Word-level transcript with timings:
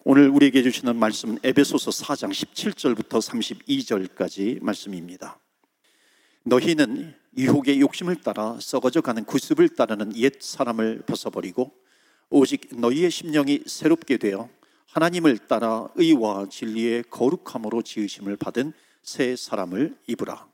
오늘 0.00 0.30
우리에게 0.30 0.62
주시는 0.62 0.96
말씀은 0.96 1.38
에베소서 1.44 1.90
4장 1.90 2.30
17절부터 2.30 3.20
32절까지 3.20 4.62
말씀입니다. 4.62 5.38
너희는 6.44 7.14
유혹의 7.36 7.80
욕심을 7.80 8.16
따라 8.16 8.56
썩어져 8.58 9.02
가는 9.02 9.24
구습을 9.24 9.68
따르는 9.68 10.16
옛 10.16 10.40
사람을 10.40 11.02
벗어버리고 11.06 11.72
오직 12.30 12.68
너희의 12.72 13.10
심령이 13.10 13.64
새롭게 13.66 14.16
되어 14.16 14.48
하나님을 14.86 15.38
따라 15.46 15.88
의와 15.94 16.48
진리의 16.48 17.04
거룩함으로 17.10 17.82
지으심을 17.82 18.36
받은 18.38 18.72
새 19.02 19.36
사람을 19.36 19.96
입으라. 20.06 20.48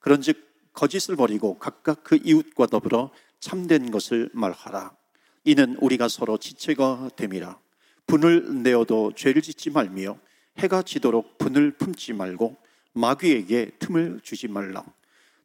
그런즉 0.00 0.70
거짓을 0.74 1.16
버리고 1.16 1.58
각각 1.58 2.04
그 2.04 2.20
이웃과 2.22 2.66
더불어 2.66 3.10
참된 3.40 3.90
것을 3.90 4.30
말하라. 4.32 4.94
이는 5.44 5.76
우리가 5.80 6.08
서로 6.08 6.36
지체가 6.36 7.10
됨이라. 7.16 7.61
분을 8.06 8.62
내어도 8.62 9.12
죄를 9.14 9.42
짓지 9.42 9.70
말며 9.70 10.18
해가 10.58 10.82
지도록 10.82 11.38
분을 11.38 11.72
품지 11.72 12.12
말고 12.12 12.56
마귀에게 12.92 13.72
틈을 13.78 14.20
주지 14.22 14.48
말라. 14.48 14.84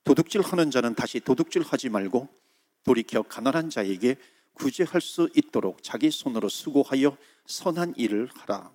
도둑질 0.03 0.41
하는 0.41 0.71
자는 0.71 0.95
다시 0.95 1.19
도둑질 1.19 1.63
하지 1.63 1.89
말고 1.89 2.27
돌이켜 2.83 3.21
가난한 3.21 3.69
자에게 3.69 4.15
구제할 4.53 5.01
수 5.01 5.29
있도록 5.35 5.83
자기 5.83 6.09
손으로 6.09 6.49
수고하여 6.49 7.17
선한 7.45 7.93
일을 7.97 8.29
하라. 8.33 8.71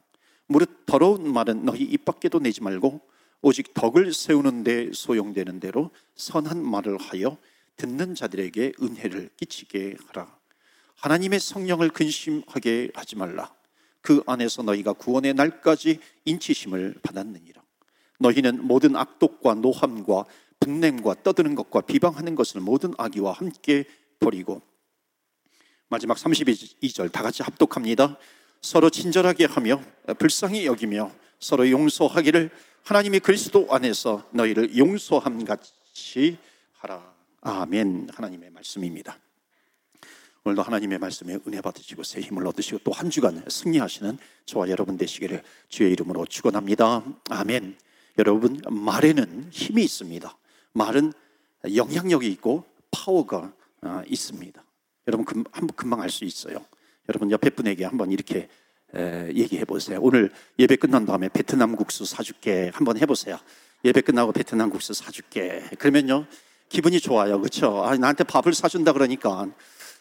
무릇 0.46 0.86
더러운 0.86 1.32
말은 1.32 1.64
너희 1.64 1.82
입 1.82 2.04
밖에도 2.04 2.38
내지 2.38 2.62
말고 2.62 3.00
오직 3.40 3.74
덕을 3.74 4.12
세우는 4.12 4.62
데 4.62 4.90
소용되는 4.92 5.58
대로 5.58 5.90
선한 6.14 6.62
말을 6.62 6.98
하여 6.98 7.36
듣는 7.76 8.14
자들에게 8.14 8.74
은혜를 8.80 9.30
끼치게 9.36 9.96
하라. 10.06 10.38
하나님의 10.96 11.40
성령을 11.40 11.90
근심하게 11.90 12.90
하지 12.94 13.16
말라. 13.16 13.52
그 14.02 14.22
안에서 14.26 14.62
너희가 14.62 14.92
구원의 14.92 15.34
날까지 15.34 16.00
인치심을 16.24 16.96
받았느니라. 17.02 17.62
너희는 18.18 18.66
모든 18.66 18.96
악독과 18.96 19.54
노함과 19.54 20.26
분냄과 20.60 21.22
떠드는 21.22 21.54
것과 21.54 21.80
비방하는 21.82 22.34
것을 22.34 22.60
모든 22.60 22.92
악의와 22.98 23.32
함께 23.32 23.84
버리고 24.20 24.62
마지막 25.88 26.16
32절 26.16 27.10
다 27.10 27.22
같이 27.22 27.42
합독합니다. 27.42 28.16
서로 28.60 28.90
친절하게 28.90 29.46
하며 29.46 29.82
불쌍히 30.18 30.66
여기며 30.66 31.10
서로 31.40 31.68
용서하기를 31.68 32.50
하나님이 32.84 33.20
그리스도 33.20 33.66
안에서 33.70 34.28
너희를 34.32 34.76
용서함 34.76 35.44
같이 35.44 36.38
하라. 36.78 37.12
아멘. 37.40 38.08
하나님의 38.12 38.50
말씀입니다. 38.50 39.18
오늘도 40.44 40.62
하나님의 40.62 40.98
말씀에 40.98 41.38
은혜 41.46 41.60
받으시고 41.60 42.02
새 42.02 42.20
힘을 42.20 42.44
얻으시고 42.48 42.80
또 42.82 42.90
한 42.92 43.10
주간 43.10 43.44
승리하시는 43.48 44.18
저와 44.44 44.68
여러분 44.70 44.96
되시기를 44.96 45.42
주의 45.68 45.92
이름으로 45.92 46.26
축원합니다. 46.26 47.04
아멘. 47.30 47.76
여러분 48.18 48.60
말에는 48.68 49.48
힘이 49.52 49.84
있습니다. 49.84 50.36
말은 50.72 51.12
영향력이 51.74 52.26
있고 52.32 52.64
파워가 52.90 53.52
아, 53.82 54.02
있습니다. 54.08 54.64
여러분 55.06 55.24
금, 55.24 55.44
금방 55.76 56.02
알 56.02 56.10
수 56.10 56.24
있어요. 56.24 56.64
여러분 57.08 57.30
옆에 57.30 57.50
분에게 57.50 57.84
한번 57.84 58.10
이렇게 58.10 58.48
얘기해 59.34 59.64
보세요. 59.64 60.00
오늘 60.02 60.30
예배 60.58 60.76
끝난 60.76 61.06
다음에 61.06 61.28
베트남 61.28 61.76
국수 61.76 62.04
사줄게 62.04 62.70
한번 62.74 62.98
해보세요. 62.98 63.38
예배 63.84 64.00
끝나고 64.00 64.32
베트남 64.32 64.70
국수 64.70 64.92
사줄게. 64.92 65.62
그러면요 65.78 66.26
기분이 66.68 66.98
좋아요, 67.00 67.38
그렇죠? 67.38 67.84
아, 67.84 67.96
나한테 67.96 68.24
밥을 68.24 68.54
사준다 68.54 68.92
그러니까 68.92 69.48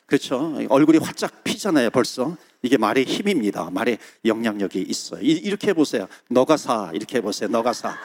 그렇죠. 0.05 0.57
얼굴이 0.69 0.97
활짝 0.97 1.43
피잖아요, 1.43 1.89
벌써. 1.89 2.35
이게 2.61 2.77
말의 2.77 3.05
힘입니다. 3.05 3.69
말의 3.69 3.97
영향력이 4.25 4.81
있어요. 4.81 5.21
이 5.21 5.49
렇게 5.49 5.69
해보세요. 5.69 6.07
너가 6.29 6.57
사. 6.57 6.91
이렇게 6.93 7.17
해보세요. 7.17 7.49
너가 7.49 7.73
사. 7.73 7.97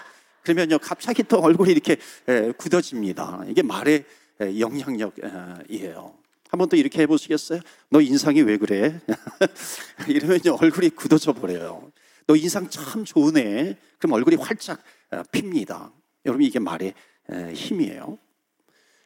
그러면요, 0.43 0.79
갑자기 0.79 1.25
또 1.25 1.41
얼굴이 1.41 1.73
이렇게 1.73 1.97
굳어집니다. 2.57 3.45
이게 3.49 3.63
말의 3.63 4.05
영향력이에요. 4.41 6.15
한번더 6.49 6.77
이렇게 6.77 7.03
해보시겠어요? 7.03 7.61
너 7.91 8.01
인상이 8.01 8.41
왜 8.43 8.57
그래? 8.57 9.01
이러면요, 10.07 10.57
얼굴이 10.61 10.91
굳어져 10.91 11.33
버려요. 11.33 11.91
너 12.29 12.37
인상 12.37 12.71
참 12.71 13.05
좋으네. 13.05 13.77
그럼 13.99 14.13
얼굴이 14.13 14.37
활짝 14.37 14.81
핍니다. 15.33 15.91
여러분, 16.25 16.47
이게 16.47 16.61
말의 16.61 16.95
힘이에요. 17.53 18.17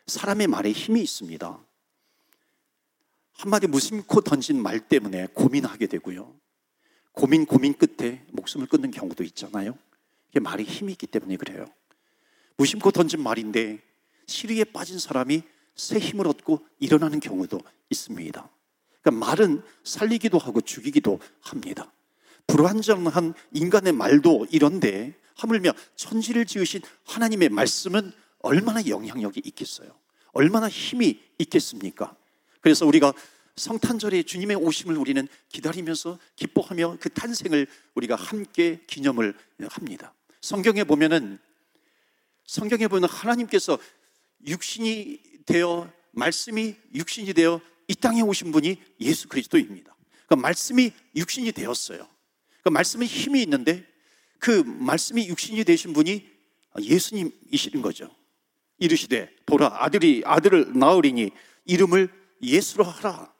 사람의 0.06 0.48
말에 0.48 0.70
힘이 0.72 1.00
있습니다. 1.00 1.58
한마디 3.40 3.66
무심코 3.66 4.20
던진 4.20 4.62
말 4.62 4.80
때문에 4.80 5.28
고민하게 5.32 5.86
되고요. 5.86 6.34
고민, 7.12 7.46
고민 7.46 7.72
끝에 7.72 8.22
목숨을 8.32 8.66
끊는 8.66 8.90
경우도 8.90 9.24
있잖아요. 9.24 9.78
이게 10.28 10.40
말에 10.40 10.62
힘이 10.62 10.92
있기 10.92 11.06
때문에 11.06 11.38
그래요. 11.38 11.64
무심코 12.58 12.90
던진 12.90 13.22
말인데 13.22 13.80
시리에 14.26 14.64
빠진 14.64 14.98
사람이 14.98 15.42
새 15.74 15.98
힘을 15.98 16.28
얻고 16.28 16.66
일어나는 16.80 17.18
경우도 17.18 17.60
있습니다. 17.88 18.50
그러니까 19.00 19.26
말은 19.26 19.62
살리기도 19.84 20.36
하고 20.36 20.60
죽이기도 20.60 21.18
합니다. 21.40 21.90
불완전한 22.46 23.32
인간의 23.52 23.94
말도 23.94 24.48
이런데 24.50 25.14
하물며 25.36 25.72
천지를 25.96 26.44
지으신 26.44 26.82
하나님의 27.06 27.48
말씀은 27.48 28.12
얼마나 28.40 28.86
영향력이 28.86 29.40
있겠어요? 29.46 29.98
얼마나 30.32 30.68
힘이 30.68 31.22
있겠습니까? 31.38 32.19
그래서 32.60 32.86
우리가 32.86 33.12
성탄절에 33.56 34.22
주님의 34.22 34.56
오심을 34.56 34.96
우리는 34.96 35.26
기다리면서 35.48 36.18
기뻐하며 36.36 36.98
그 37.00 37.10
탄생을 37.10 37.66
우리가 37.94 38.16
함께 38.16 38.80
기념을 38.86 39.34
합니다. 39.68 40.14
성경에 40.40 40.84
보면은 40.84 41.38
성경에 42.46 42.88
보면 42.88 43.08
하나님께서 43.08 43.78
육신이 44.46 45.20
되어 45.46 45.90
말씀이 46.12 46.74
육신이 46.94 47.34
되어 47.34 47.60
이 47.88 47.94
땅에 47.94 48.22
오신 48.22 48.52
분이 48.52 48.80
예수 49.00 49.28
그리스도입니다. 49.28 49.94
그 50.26 50.34
말씀이 50.34 50.92
육신이 51.16 51.52
되었어요. 51.52 52.08
그 52.62 52.68
말씀에 52.68 53.04
힘이 53.04 53.42
있는데 53.42 53.86
그 54.38 54.62
말씀이 54.64 55.28
육신이 55.28 55.64
되신 55.64 55.92
분이 55.92 56.26
예수님이시는 56.80 57.82
거죠. 57.82 58.14
이르시되 58.78 59.30
보라 59.44 59.84
아들이 59.84 60.22
아들을 60.24 60.78
낳으리니 60.78 61.30
이름을 61.66 62.19
예수로 62.42 62.84
하라. 62.84 63.32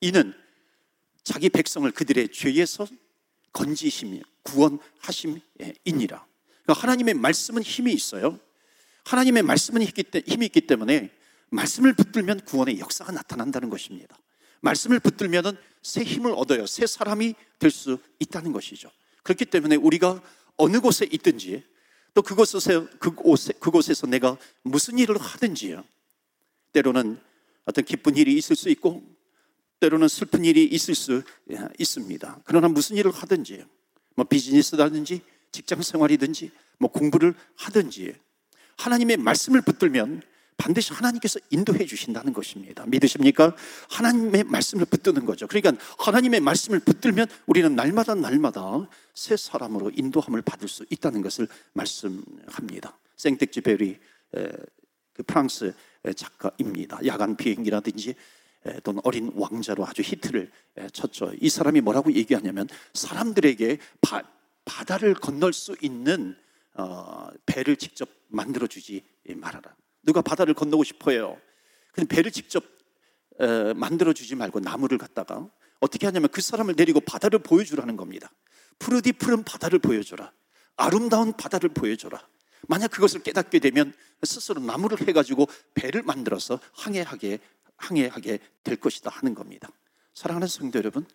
이는 0.00 0.34
자기 1.22 1.48
백성을 1.48 1.90
그들의 1.90 2.28
죄에서 2.30 2.86
건지심이 3.52 4.22
구원하심이니라. 4.42 6.26
그러니까 6.62 6.82
하나님의 6.82 7.14
말씀은 7.14 7.62
힘이 7.62 7.92
있어요. 7.92 8.38
하나님의 9.04 9.42
말씀은 9.42 9.82
힘이 9.82 10.46
있기 10.46 10.60
때문에 10.62 11.10
말씀을 11.50 11.94
붙들면 11.94 12.40
구원의 12.40 12.80
역사가 12.80 13.12
나타난다는 13.12 13.70
것입니다. 13.70 14.18
말씀을 14.60 15.00
붙들면 15.00 15.56
새 15.82 16.02
힘을 16.02 16.32
얻어요. 16.32 16.66
새 16.66 16.86
사람이 16.86 17.34
될 17.58 17.70
수 17.70 17.98
있다는 18.18 18.52
것이죠. 18.52 18.90
그렇기 19.22 19.44
때문에 19.46 19.76
우리가 19.76 20.22
어느 20.56 20.80
곳에 20.80 21.06
있든지 21.10 21.64
또 22.14 22.22
그곳에서, 22.22 22.88
그곳에, 22.98 23.52
그곳에서 23.60 24.06
내가 24.06 24.36
무슨 24.62 24.98
일을 24.98 25.18
하든지요. 25.18 25.84
때로는 26.72 27.20
어떤 27.66 27.84
기쁜 27.84 28.16
일이 28.16 28.34
있을 28.34 28.56
수 28.56 28.70
있고 28.70 29.02
때로는 29.80 30.08
슬픈 30.08 30.44
일이 30.44 30.64
있을 30.64 30.94
수 30.94 31.22
있습니다. 31.78 32.40
그러나 32.44 32.68
무슨 32.68 32.96
일을 32.96 33.10
하든지, 33.10 33.64
뭐 34.14 34.24
비즈니스라든지 34.24 35.20
직장 35.52 35.82
생활이든지 35.82 36.50
뭐 36.78 36.90
공부를 36.90 37.34
하든지 37.56 38.14
하나님의 38.78 39.18
말씀을 39.18 39.60
붙들면 39.60 40.22
반드시 40.56 40.94
하나님께서 40.94 41.38
인도해 41.50 41.84
주신다는 41.84 42.32
것입니다. 42.32 42.86
믿으십니까? 42.86 43.54
하나님의 43.90 44.44
말씀을 44.44 44.86
붙드는 44.86 45.26
거죠. 45.26 45.46
그러니까 45.46 45.72
하나님의 45.98 46.40
말씀을 46.40 46.80
붙들면 46.80 47.28
우리는 47.44 47.76
날마다 47.76 48.14
날마다 48.14 48.88
새 49.14 49.36
사람으로 49.36 49.92
인도함을 49.94 50.40
받을 50.40 50.68
수 50.68 50.86
있다는 50.88 51.20
것을 51.20 51.46
말씀합니다. 51.74 52.98
생텍쥐베리 53.16 53.98
그 55.16 55.22
프랑스 55.22 55.74
작가입니다. 56.14 57.00
야간 57.06 57.36
비행기라든지 57.36 58.14
또는 58.82 59.00
어린 59.02 59.32
왕자로 59.34 59.86
아주 59.86 60.02
히트를 60.02 60.50
쳤죠. 60.92 61.32
이 61.40 61.48
사람이 61.48 61.80
뭐라고 61.80 62.12
얘기하냐면 62.12 62.68
사람들에게 62.92 63.78
바, 64.02 64.22
바다를 64.66 65.14
건널 65.14 65.54
수 65.54 65.74
있는 65.80 66.36
어, 66.74 67.30
배를 67.46 67.76
직접 67.76 68.10
만들어 68.28 68.66
주지 68.66 69.02
말아라. 69.34 69.74
누가 70.02 70.20
바다를 70.20 70.52
건너고 70.52 70.84
싶어요. 70.84 71.40
근데 71.92 72.14
배를 72.14 72.30
직접 72.30 72.62
어, 73.38 73.72
만들어 73.74 74.12
주지 74.12 74.34
말고 74.34 74.60
나무를 74.60 74.98
갖다가 74.98 75.48
어떻게 75.80 76.06
하냐면 76.06 76.28
그 76.30 76.42
사람을 76.42 76.74
내리고 76.76 77.00
바다를 77.00 77.38
보여주라는 77.38 77.96
겁니다. 77.96 78.30
푸르디 78.78 79.12
푸른 79.12 79.44
바다를 79.44 79.78
보여줘라. 79.78 80.30
아름다운 80.76 81.32
바다를 81.32 81.70
보여줘라. 81.70 82.22
만약 82.68 82.90
그것을 82.90 83.22
깨닫게 83.22 83.58
되면 83.58 83.92
스스로 84.22 84.60
나무를 84.60 85.06
해가지고 85.06 85.46
배를 85.74 86.02
만들어서 86.02 86.58
항해하게 86.72 87.38
항해하게 87.76 88.38
될 88.64 88.76
것이다 88.76 89.10
하는 89.10 89.34
겁니다. 89.34 89.68
사랑하는 90.14 90.48
성도 90.48 90.78
여러분, 90.78 91.06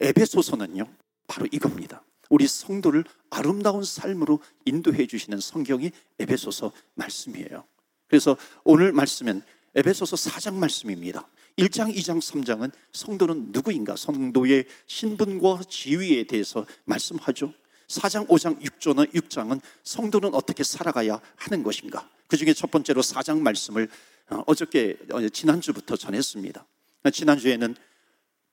에베소서는요 0.00 0.86
바로 1.26 1.46
이겁니다. 1.50 2.04
우리 2.30 2.46
성도를 2.46 3.04
아름다운 3.30 3.82
삶으로 3.82 4.40
인도해 4.64 5.06
주시는 5.06 5.40
성경이 5.40 5.90
에베소서 6.18 6.72
말씀이에요. 6.94 7.64
그래서 8.06 8.36
오늘 8.64 8.92
말씀은 8.92 9.42
에베소서 9.74 10.16
4장 10.16 10.54
말씀입니다. 10.54 11.28
1장, 11.58 11.92
2장, 11.94 12.20
3장은 12.20 12.70
성도는 12.92 13.48
누구인가? 13.50 13.96
성도의 13.96 14.66
신분과 14.86 15.62
지위에 15.68 16.24
대해서 16.24 16.64
말씀하죠. 16.84 17.52
4장, 17.88 18.28
5장, 18.28 18.60
6조는 18.60 19.12
6장은 19.14 19.60
성도는 19.82 20.34
어떻게 20.34 20.62
살아가야 20.62 21.20
하는 21.36 21.62
것인가? 21.62 22.08
그 22.26 22.36
중에 22.36 22.52
첫 22.52 22.70
번째로 22.70 23.00
4장 23.02 23.40
말씀을 23.40 23.88
어, 24.30 24.42
어저께 24.46 24.98
어, 25.10 25.26
지난주부터 25.28 25.96
전했습니다. 25.96 26.66
지난주에는 27.12 27.74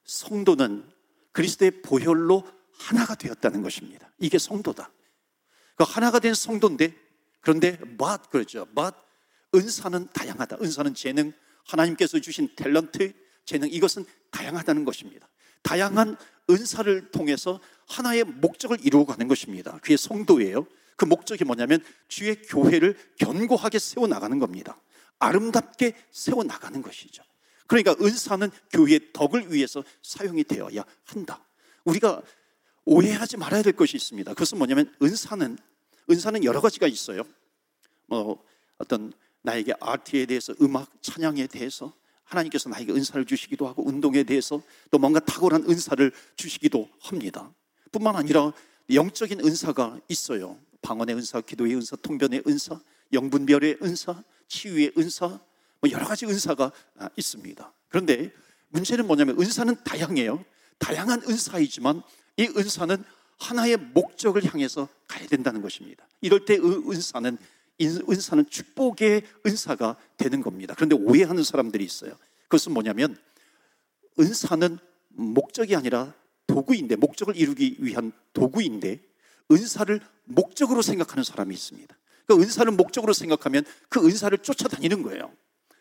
성도는 0.06 0.90
그리스도의 1.34 1.82
보혈로 1.82 2.48
하나가 2.78 3.16
되었다는 3.16 3.62
것입니다. 3.62 4.10
이게 4.20 4.38
성도다. 4.38 4.90
그 5.76 5.84
하나가 5.84 6.20
된 6.20 6.34
성도인데 6.34 6.96
그런데 7.42 7.78
but 7.78 8.30
그러죠. 8.32 8.66
but 8.74 8.96
은사는 9.54 10.08
다양하다. 10.14 10.58
은사는 10.62 10.94
재능, 10.94 11.34
하나님께서 11.66 12.20
주신 12.20 12.56
탤런트, 12.56 13.14
재능 13.46 13.70
이것은 13.70 14.06
다양하다는 14.32 14.86
것입니다. 14.86 15.28
다양한 15.62 16.16
은사를 16.50 17.12
통해서 17.12 17.60
하나의 17.88 18.24
목적을 18.24 18.78
이루어가는 18.84 19.28
것입니다. 19.28 19.78
그게 19.82 19.98
성도예요. 19.98 20.68
그 20.96 21.06
목적이 21.06 21.44
뭐냐면 21.44 21.84
주의 22.08 22.36
교회를 22.44 22.98
견고하게 23.20 23.80
세워 23.80 24.08
나가는 24.08 24.38
겁니다. 24.40 24.80
아름답게 25.20 25.94
세워 26.12 26.44
나가는 26.44 26.82
것이죠. 26.82 27.24
그러니까 27.68 27.96
은사는 28.02 28.50
교회의 28.72 29.12
덕을 29.14 29.52
위해서 29.52 29.84
사용이 30.02 30.44
되어야 30.44 30.84
한다. 31.06 31.46
우리가 31.84 32.22
오해하지 32.86 33.38
말아야 33.38 33.62
될 33.64 33.74
것이 33.74 33.98
있습니다. 33.98 34.34
그것은 34.34 34.58
뭐냐면 34.58 34.94
은사는 35.02 35.58
은사는 36.10 36.44
여러 36.44 36.62
가지가 36.62 36.88
있어요. 36.88 37.24
뭐 38.06 38.44
어떤 38.78 39.12
나에게 39.42 39.74
아트에 39.80 40.26
대해서 40.26 40.54
음악 40.62 40.92
찬양에 41.02 41.48
대해서 41.48 41.94
하나님께서 42.24 42.70
나에게 42.70 42.92
은사를 42.92 43.26
주시기도 43.26 43.68
하고 43.68 43.88
운동에 43.88 44.24
대해서 44.24 44.62
또 44.92 44.98
뭔가 44.98 45.20
탁월한 45.20 45.66
은사를 45.70 46.12
주시기도 46.36 46.90
합니다. 47.00 47.52
뿐만 47.96 48.18
아니라 48.18 48.52
영적인 48.92 49.40
은사가 49.40 50.00
있어요. 50.10 50.58
방언의 50.82 51.16
은사, 51.16 51.40
기도의 51.40 51.76
은사, 51.76 51.96
통변의 51.96 52.44
은사, 52.46 52.80
영분별의 53.14 53.78
은사, 53.82 54.22
치유의 54.50 54.92
은사, 54.98 55.40
뭐 55.80 55.90
여러 55.92 56.06
가지 56.06 56.26
은사가 56.26 56.72
있습니다. 57.16 57.74
그런데 57.88 58.34
문제는 58.70 59.08
뭐냐면 59.08 59.40
은사는 59.40 59.78
다양해요. 59.86 60.44
다양한 60.78 61.24
은사이지만 61.28 62.04
이 62.36 62.44
은사는 62.56 63.02
하나의 63.38 63.78
목적을 63.78 64.44
향해서 64.44 64.90
가야 65.08 65.26
된다는 65.28 65.62
것입니다. 65.62 66.06
이럴 66.20 66.44
때 66.44 66.58
은사는 66.58 67.38
은사는 67.82 68.50
축복의 68.50 69.24
은사가 69.46 69.96
되는 70.18 70.42
겁니다. 70.42 70.74
그런데 70.76 70.96
오해하는 70.96 71.44
사람들이 71.44 71.84
있어요. 71.86 72.18
그것은 72.44 72.74
뭐냐면 72.74 73.18
은사는 74.20 74.80
목적이 75.10 75.78
아니라 75.78 76.14
도구인데 76.48 76.96
목적을 76.96 77.36
이루기 77.36 77.76
위한 77.80 78.12
도구인데 78.34 79.00
은사를 79.52 80.00
목적으로 80.26 80.82
생각하는 80.82 81.24
사람이 81.24 81.54
있습니다. 81.54 81.96
그 82.26 82.42
은사를 82.42 82.72
목적으로 82.72 83.14
생각하면 83.14 83.64
그 83.90 84.06
은사를 84.06 84.38
쫓아다니는 84.40 85.04
거예요. 85.04 85.32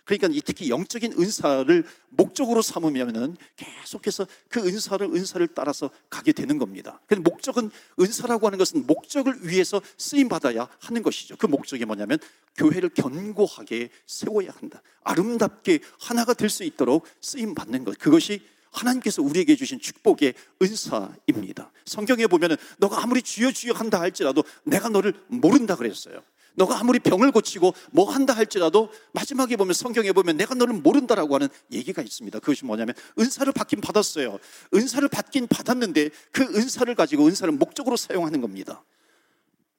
그러니까 0.04 0.28
특히 0.44 0.68
영적인 0.68 1.14
은사를 1.18 1.84
목적으로 2.10 2.60
삼으면은 2.60 3.38
계속해서 3.56 4.26
그 4.48 4.60
은사를 4.60 5.06
은사를 5.06 5.48
따라서 5.54 5.88
가게 6.10 6.32
되는 6.32 6.58
겁니다. 6.58 7.00
근데 7.06 7.22
목적은 7.22 7.70
은사라고 7.98 8.46
하는 8.46 8.58
것은 8.58 8.86
목적을 8.86 9.48
위해서 9.48 9.80
쓰임 9.96 10.28
받아야 10.28 10.68
하는 10.80 11.02
것이죠. 11.02 11.36
그 11.36 11.46
목적이 11.46 11.86
뭐냐면 11.86 12.18
교회를 12.56 12.90
견고하게 12.90 13.88
세워야 14.06 14.50
한다. 14.60 14.82
아름답게 15.04 15.80
하나가 15.98 16.34
될 16.34 16.50
수 16.50 16.64
있도록 16.64 17.06
쓰임 17.22 17.54
받는 17.54 17.84
것. 17.84 17.98
그것이 17.98 18.42
하나님께서 18.74 19.22
우리에게 19.22 19.56
주신 19.56 19.80
축복의 19.80 20.34
은사입니다. 20.60 21.72
성경에 21.84 22.26
보면은 22.26 22.56
너가 22.78 23.02
아무리 23.02 23.22
주여 23.22 23.52
주여 23.52 23.72
한다 23.72 24.00
할지라도 24.00 24.44
내가 24.64 24.88
너를 24.88 25.14
모른다 25.28 25.76
그랬어요. 25.76 26.22
너가 26.56 26.78
아무리 26.78 26.98
병을 26.98 27.32
고치고 27.32 27.74
뭐 27.90 28.10
한다 28.10 28.32
할지라도 28.32 28.90
마지막에 29.12 29.56
보면 29.56 29.74
성경에 29.74 30.12
보면 30.12 30.36
내가 30.36 30.54
너를 30.54 30.74
모른다라고 30.74 31.34
하는 31.34 31.48
얘기가 31.72 32.02
있습니다. 32.02 32.38
그것이 32.38 32.64
뭐냐면 32.64 32.94
은사를 33.18 33.52
받긴 33.52 33.80
받았어요. 33.80 34.38
은사를 34.72 35.08
받긴 35.08 35.48
받았는데 35.48 36.10
그 36.30 36.42
은사를 36.42 36.92
가지고 36.94 37.26
은사를 37.26 37.52
목적으로 37.54 37.96
사용하는 37.96 38.40
겁니다. 38.40 38.84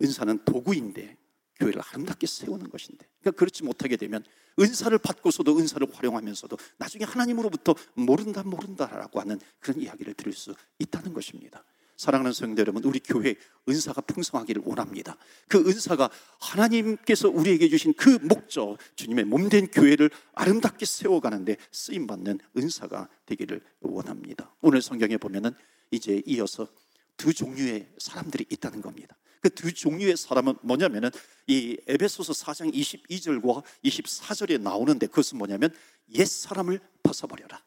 은사는 0.01 0.43
도구인데 0.43 1.17
교회를 1.57 1.81
아름답게 1.81 2.27
세우는 2.27 2.69
것인데 2.69 3.07
그러니까 3.21 3.39
그렇지 3.39 3.63
못하게 3.63 3.97
되면 3.97 4.23
은사를 4.59 4.97
받고서도 4.97 5.57
은사를 5.57 5.87
활용하면서도 5.93 6.57
나중에 6.77 7.05
하나님으로부터 7.05 7.75
모른다 7.93 8.43
모른다라고 8.43 9.19
하는 9.19 9.39
그런 9.59 9.81
이야기를 9.81 10.13
들을 10.15 10.33
수 10.33 10.55
있다는 10.79 11.13
것입니다. 11.13 11.63
사랑하는 11.97 12.33
성도 12.33 12.59
여러분, 12.59 12.83
우리 12.83 12.99
교회 12.99 13.35
은사가 13.69 14.01
풍성하기를 14.01 14.63
원합니다. 14.65 15.17
그 15.47 15.59
은사가 15.59 16.09
하나님께서 16.39 17.29
우리에게 17.29 17.69
주신 17.69 17.93
그 17.93 18.19
목적, 18.21 18.77
주님의 18.95 19.25
몸된 19.25 19.67
교회를 19.67 20.09
아름답게 20.33 20.85
세워가는데 20.85 21.55
쓰임받는 21.71 22.39
은사가 22.57 23.07
되기를 23.25 23.61
원합니다. 23.79 24.53
오늘 24.61 24.81
성경에 24.81 25.17
보면은 25.17 25.51
이제 25.91 26.21
이어서 26.25 26.67
두 27.15 27.33
종류의 27.33 27.87
사람들이 27.97 28.45
있다는 28.49 28.81
겁니다. 28.81 29.15
그 29.45 29.49
두 29.49 29.71
종류의 29.71 30.17
사람은 30.17 30.55
뭐냐면은 30.61 31.11
이 31.45 31.77
에베소서 31.85 32.33
4장 32.33 32.73
22절과 32.73 33.61
24절에 33.83 34.59
나오는데 34.59 35.05
그것은 35.05 35.37
뭐냐면 35.37 35.71
옛 36.15 36.25
사람을 36.25 36.79
벗어버려라. 37.03 37.63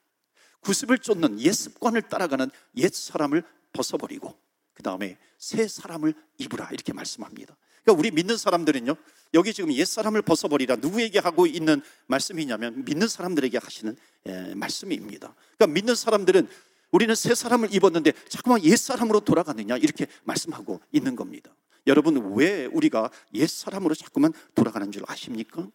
구습을 0.60 0.98
쫓는 0.98 1.40
옛 1.40 1.52
습관을 1.52 2.02
따라가는 2.02 2.50
옛 2.78 2.92
사람을 2.92 3.44
벗어버리고 3.72 4.36
그 4.74 4.82
다음에 4.82 5.18
새 5.38 5.68
사람을 5.68 6.14
입으라 6.38 6.70
이렇게 6.72 6.92
말씀합니다. 6.92 7.56
그러니까 7.84 8.00
우리 8.00 8.10
믿는 8.10 8.36
사람들은요 8.36 8.96
여기 9.34 9.52
지금 9.52 9.72
옛 9.72 9.84
사람을 9.84 10.22
벗어버리라 10.22 10.76
누구에게 10.76 11.20
하고 11.20 11.46
있는 11.46 11.80
말씀이냐면 12.08 12.84
믿는 12.86 13.06
사람들에게 13.06 13.56
하시는 13.58 13.96
예, 14.26 14.54
말씀입니다. 14.56 15.32
그러니까 15.56 15.74
믿는 15.74 15.94
사람들은 15.94 16.48
우리는 16.90 17.14
새 17.14 17.36
사람을 17.36 17.72
입었는데 17.72 18.14
자꾸만 18.28 18.64
옛 18.64 18.76
사람으로 18.76 19.20
돌아가느냐 19.20 19.76
이렇게 19.76 20.08
말씀하고 20.24 20.80
있는 20.90 21.14
겁니다. 21.14 21.54
여러분 21.86 22.34
왜 22.36 22.66
우리가 22.66 23.10
옛 23.34 23.48
사람으로 23.48 23.94
자꾸만 23.94 24.32
돌아가는 24.54 24.90
줄 24.92 25.02
아십니까? 25.06 25.68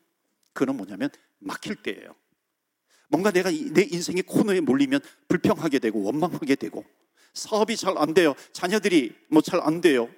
그건 0.53 0.77
뭐냐면 0.77 1.09
막힐 1.39 1.75
때예요. 1.75 2.15
뭔가 3.09 3.31
내가 3.31 3.49
내 3.51 3.83
인생의 3.83 4.23
코너에 4.23 4.59
몰리면 4.61 5.01
불평하게 5.27 5.79
되고 5.79 6.01
원망하게 6.03 6.55
되고 6.55 6.83
사업이 7.33 7.75
잘 7.77 7.97
안 7.97 8.13
돼요. 8.13 8.35
자녀들이 8.53 9.15
뭐 9.29 9.41
잘 9.41 9.61
안 9.61 9.81
돼요. 9.81 10.09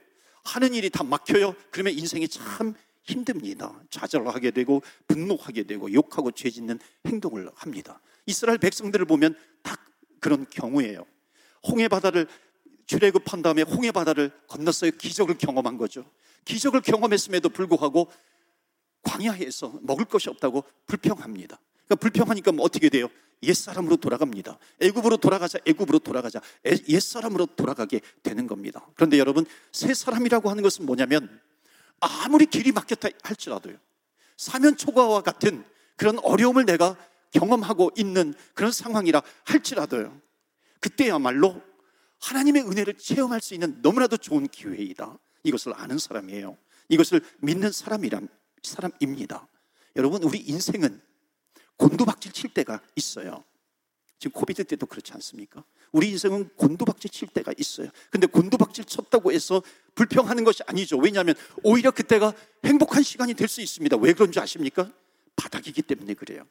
하는 0.43 0.73
일이 0.73 0.89
다 0.89 1.03
막혀요. 1.03 1.55
그러면 1.71 1.93
인생이 1.93 2.27
참 2.27 2.73
힘듭니다. 3.03 3.81
좌절하게 3.89 4.51
되고 4.51 4.81
분노하게 5.07 5.63
되고 5.63 5.91
욕하고 5.93 6.31
죄짓는 6.31 6.79
행동을 7.07 7.49
합니다. 7.55 8.01
이스라엘 8.25 8.57
백성들을 8.57 9.05
보면 9.05 9.35
딱 9.61 9.79
그런 10.19 10.45
경우예요. 10.49 11.05
홍해 11.67 11.87
바다를 11.87 12.27
출애굽한 12.85 13.41
다음에 13.41 13.61
홍해 13.63 13.91
바다를 13.91 14.31
건넜어요. 14.47 14.91
기적을 14.91 15.37
경험한 15.37 15.77
거죠. 15.77 16.05
기적을 16.45 16.81
경험했음에도 16.81 17.49
불구하고 17.49 18.11
광야에서 19.03 19.79
먹을 19.81 20.05
것이 20.05 20.29
없다고 20.29 20.63
불평합니다. 20.87 21.59
그러니까 21.85 21.95
불평하니까 21.95 22.51
뭐 22.51 22.65
어떻게 22.65 22.89
돼요? 22.89 23.07
옛사람으로 23.43 23.97
돌아갑니다. 23.97 24.57
애굽으로 24.81 25.17
돌아가자, 25.17 25.59
애굽으로 25.65 25.99
돌아가자. 25.99 26.41
옛사람으로 26.87 27.47
돌아가게 27.55 28.01
되는 28.23 28.47
겁니다. 28.47 28.87
그런데 28.95 29.19
여러분, 29.19 29.45
새 29.71 29.93
사람이라고 29.93 30.49
하는 30.49 30.63
것은 30.63 30.85
뭐냐면 30.85 31.39
아무리 31.99 32.45
길이 32.45 32.71
막혔다 32.71 33.09
할지라도요. 33.21 33.77
사면 34.37 34.77
초과와 34.77 35.21
같은 35.21 35.63
그런 35.95 36.19
어려움을 36.19 36.65
내가 36.65 36.97
경험하고 37.31 37.91
있는 37.95 38.33
그런 38.53 38.71
상황이라 38.71 39.21
할지라도요. 39.43 40.19
그때야말로 40.79 41.61
하나님의 42.25 42.63
은혜를 42.63 42.95
체험할 42.97 43.39
수 43.39 43.53
있는 43.53 43.79
너무나도 43.83 44.17
좋은 44.17 44.47
기회이다. 44.47 45.19
이것을 45.43 45.73
아는 45.75 45.99
사람이에요. 45.99 46.57
이것을 46.89 47.21
믿는 47.39 47.71
사람이란 47.71 48.27
사람입니다. 48.63 49.47
여러분, 49.95 50.23
우리 50.23 50.39
인생은 50.39 50.99
곤두박질 51.77 52.31
칠 52.31 52.51
때가 52.51 52.81
있어요. 52.95 53.43
지금 54.17 54.31
코비드 54.31 54.63
때도 54.63 54.87
그렇지 54.87 55.13
않습니까? 55.13 55.63
우리 55.91 56.09
인생은 56.09 56.49
곤두박질 56.55 57.11
칠 57.11 57.27
때가 57.27 57.53
있어요. 57.59 57.89
근데 58.09 58.25
곤두박질 58.25 58.85
쳤다고 58.85 59.31
해서 59.31 59.61
불평하는 59.93 60.43
것이 60.43 60.63
아니죠. 60.65 60.97
왜냐하면 60.97 61.35
오히려 61.63 61.91
그때가 61.91 62.33
행복한 62.65 63.03
시간이 63.03 63.35
될 63.35 63.47
수 63.47 63.61
있습니다. 63.61 63.97
왜 63.97 64.13
그런 64.13 64.31
줄 64.31 64.41
아십니까? 64.41 64.91
바닥이기 65.35 65.83
때문에 65.83 66.15
그래요. 66.15 66.43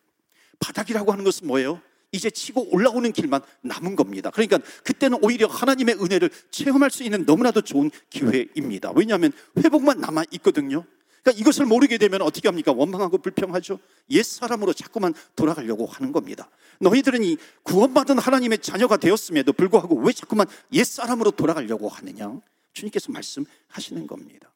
바닥이라고 0.60 1.10
하는 1.10 1.24
것은 1.24 1.48
뭐예요? 1.48 1.82
이제 2.14 2.30
치고 2.30 2.72
올라오는 2.72 3.10
길만 3.12 3.42
남은 3.62 3.96
겁니다. 3.96 4.30
그러니까 4.30 4.58
그때는 4.84 5.18
오히려 5.20 5.48
하나님의 5.48 5.96
은혜를 5.96 6.30
체험할 6.50 6.90
수 6.90 7.02
있는 7.02 7.24
너무나도 7.26 7.62
좋은 7.62 7.90
기회입니다. 8.08 8.92
왜냐하면 8.94 9.32
회복만 9.58 10.00
남아 10.00 10.24
있거든요. 10.32 10.84
그러니까 11.24 11.40
이것을 11.40 11.66
모르게 11.66 11.98
되면 11.98 12.22
어떻게 12.22 12.46
합니까? 12.48 12.72
원망하고 12.72 13.18
불평하죠. 13.18 13.80
옛 14.10 14.22
사람으로 14.22 14.74
자꾸만 14.74 15.12
돌아가려고 15.34 15.86
하는 15.86 16.12
겁니다. 16.12 16.48
너희들은 16.80 17.24
이 17.24 17.36
구원받은 17.64 18.18
하나님의 18.18 18.58
자녀가 18.58 18.96
되었음에도 18.96 19.52
불구하고 19.52 19.96
왜 19.96 20.12
자꾸만 20.12 20.46
옛 20.72 20.84
사람으로 20.84 21.32
돌아가려고 21.32 21.88
하느냐? 21.88 22.40
주님께서 22.74 23.10
말씀하시는 23.10 24.06
겁니다. 24.06 24.52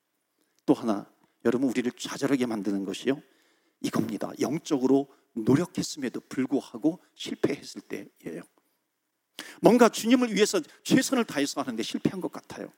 또 0.64 0.74
하나 0.74 1.06
여러분 1.44 1.70
우리를 1.70 1.90
좌절하게 1.98 2.46
만드는 2.46 2.84
것이요. 2.84 3.20
이겁니다. 3.80 4.30
영적으로 4.40 5.08
노력했음에도 5.34 6.20
불구하고 6.28 7.00
실패했을 7.14 7.82
때예요. 7.82 8.42
뭔가 9.60 9.88
주님을 9.88 10.34
위해서 10.34 10.60
최선을 10.84 11.24
다해서 11.24 11.60
하는데 11.60 11.82
실패한 11.82 12.20
것 12.20 12.32
같아요. 12.32 12.72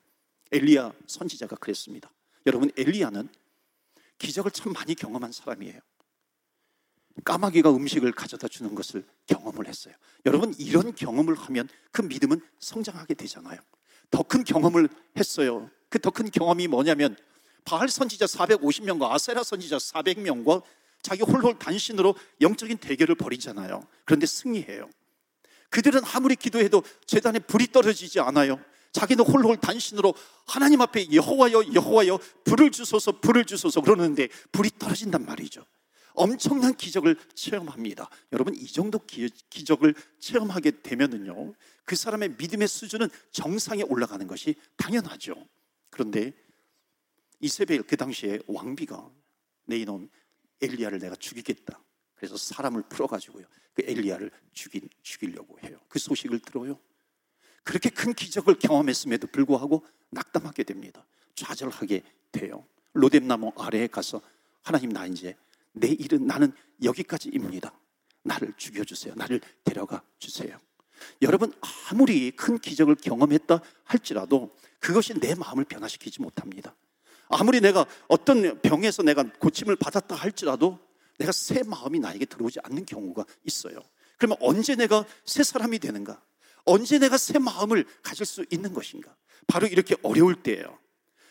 엘리야 0.51 0.93
선지자가 1.07 1.55
그랬습니다. 1.57 2.11
여러분 2.45 2.71
엘리야는 2.77 3.29
기적을 4.17 4.51
참 4.51 4.73
많이 4.73 4.93
경험한 4.95 5.31
사람이에요. 5.31 5.79
까마귀가 7.23 7.71
음식을 7.71 8.11
가져다 8.13 8.47
주는 8.47 8.73
것을 8.73 9.05
경험을 9.27 9.67
했어요. 9.67 9.93
여러분, 10.25 10.53
이런 10.57 10.95
경험을 10.95 11.35
하면 11.35 11.67
그 11.91 12.01
믿음은 12.01 12.39
성장하게 12.59 13.15
되잖아요. 13.15 13.59
더 14.09 14.23
큰 14.23 14.43
경험을 14.43 14.87
했어요. 15.17 15.69
그 15.89 15.99
더 15.99 16.09
큰 16.11 16.29
경험이 16.31 16.67
뭐냐면, 16.67 17.17
바알 17.65 17.89
선지자 17.89 18.25
450명과 18.25 19.11
아세라 19.11 19.43
선지자 19.43 19.77
400명과 19.77 20.63
자기 21.01 21.23
홀홀 21.23 21.57
단신으로 21.59 22.15
영적인 22.41 22.77
대결을 22.77 23.15
벌이잖아요. 23.15 23.87
그런데 24.05 24.25
승리해요. 24.25 24.89
그들은 25.69 26.01
아무리 26.13 26.35
기도해도 26.35 26.83
재단에 27.05 27.39
불이 27.39 27.71
떨어지지 27.71 28.19
않아요. 28.19 28.59
자기는 28.91 29.23
홀홀 29.23 29.57
단신으로 29.57 30.13
하나님 30.45 30.81
앞에 30.81 31.11
여호와여 31.13 31.73
여호와여 31.73 32.19
불을 32.43 32.71
주소서 32.71 33.19
불을 33.19 33.45
주소서 33.45 33.81
그러는데 33.81 34.27
불이 34.51 34.71
떨어진단 34.77 35.25
말이죠. 35.25 35.65
엄청난 36.13 36.75
기적을 36.75 37.15
체험합니다. 37.33 38.09
여러분 38.33 38.53
이 38.53 38.67
정도 38.67 38.99
기, 38.99 39.29
적을 39.63 39.95
체험하게 40.19 40.81
되면은요 40.81 41.53
그 41.85 41.95
사람의 41.95 42.35
믿음의 42.37 42.67
수준은 42.67 43.09
정상에 43.31 43.83
올라가는 43.83 44.25
것이 44.27 44.55
당연하죠. 44.75 45.35
그런데 45.89 46.33
이세벨 47.39 47.83
그 47.83 47.95
당시에 47.95 48.39
왕비가 48.47 49.09
내 49.65 49.77
이놈 49.77 50.09
엘리야를 50.61 50.99
내가 50.99 51.15
죽이겠다. 51.15 51.79
그래서 52.15 52.37
사람을 52.37 52.83
풀어가지고요 52.83 53.45
그 53.73 53.83
엘리야를 53.85 54.31
죽인 54.53 54.87
죽이려고 55.01 55.57
해요. 55.63 55.79
그 55.87 55.99
소식을 55.99 56.39
들어요. 56.39 56.79
그렇게 57.63 57.89
큰 57.89 58.13
기적을 58.13 58.55
경험했음에도 58.55 59.27
불구하고 59.27 59.85
낙담하게 60.09 60.63
됩니다. 60.63 61.05
좌절하게 61.35 62.03
돼요. 62.31 62.65
로뎀나무 62.93 63.51
아래에 63.57 63.87
가서 63.87 64.21
하나님 64.61 64.89
나 64.89 65.05
이제 65.05 65.35
내 65.73 65.87
일은 65.87 66.27
나는 66.27 66.53
여기까지입니다. 66.83 67.73
나를 68.23 68.53
죽여주세요. 68.57 69.15
나를 69.15 69.41
데려가 69.63 70.03
주세요. 70.19 70.59
여러분 71.21 71.51
아무리 71.89 72.31
큰 72.31 72.59
기적을 72.59 72.95
경험했다 72.95 73.61
할지라도 73.83 74.55
그것이 74.79 75.19
내 75.19 75.33
마음을 75.35 75.63
변화시키지 75.65 76.21
못합니다. 76.21 76.75
아무리 77.31 77.61
내가 77.61 77.85
어떤 78.07 78.59
병에서 78.61 79.03
내가 79.03 79.23
고침을 79.23 79.75
받았다 79.75 80.15
할지라도 80.15 80.79
내가 81.17 81.31
새 81.31 81.63
마음이 81.63 81.99
나에게 81.99 82.25
들어오지 82.25 82.59
않는 82.63 82.85
경우가 82.85 83.25
있어요. 83.45 83.79
그러면 84.17 84.37
언제 84.41 84.75
내가 84.75 85.05
새 85.25 85.43
사람이 85.43 85.79
되는가? 85.79 86.21
언제 86.65 86.99
내가 86.99 87.17
새 87.17 87.39
마음을 87.39 87.85
가질 88.03 88.25
수 88.25 88.45
있는 88.51 88.73
것인가? 88.73 89.15
바로 89.47 89.67
이렇게 89.67 89.95
어려울 90.03 90.35
때예요. 90.35 90.77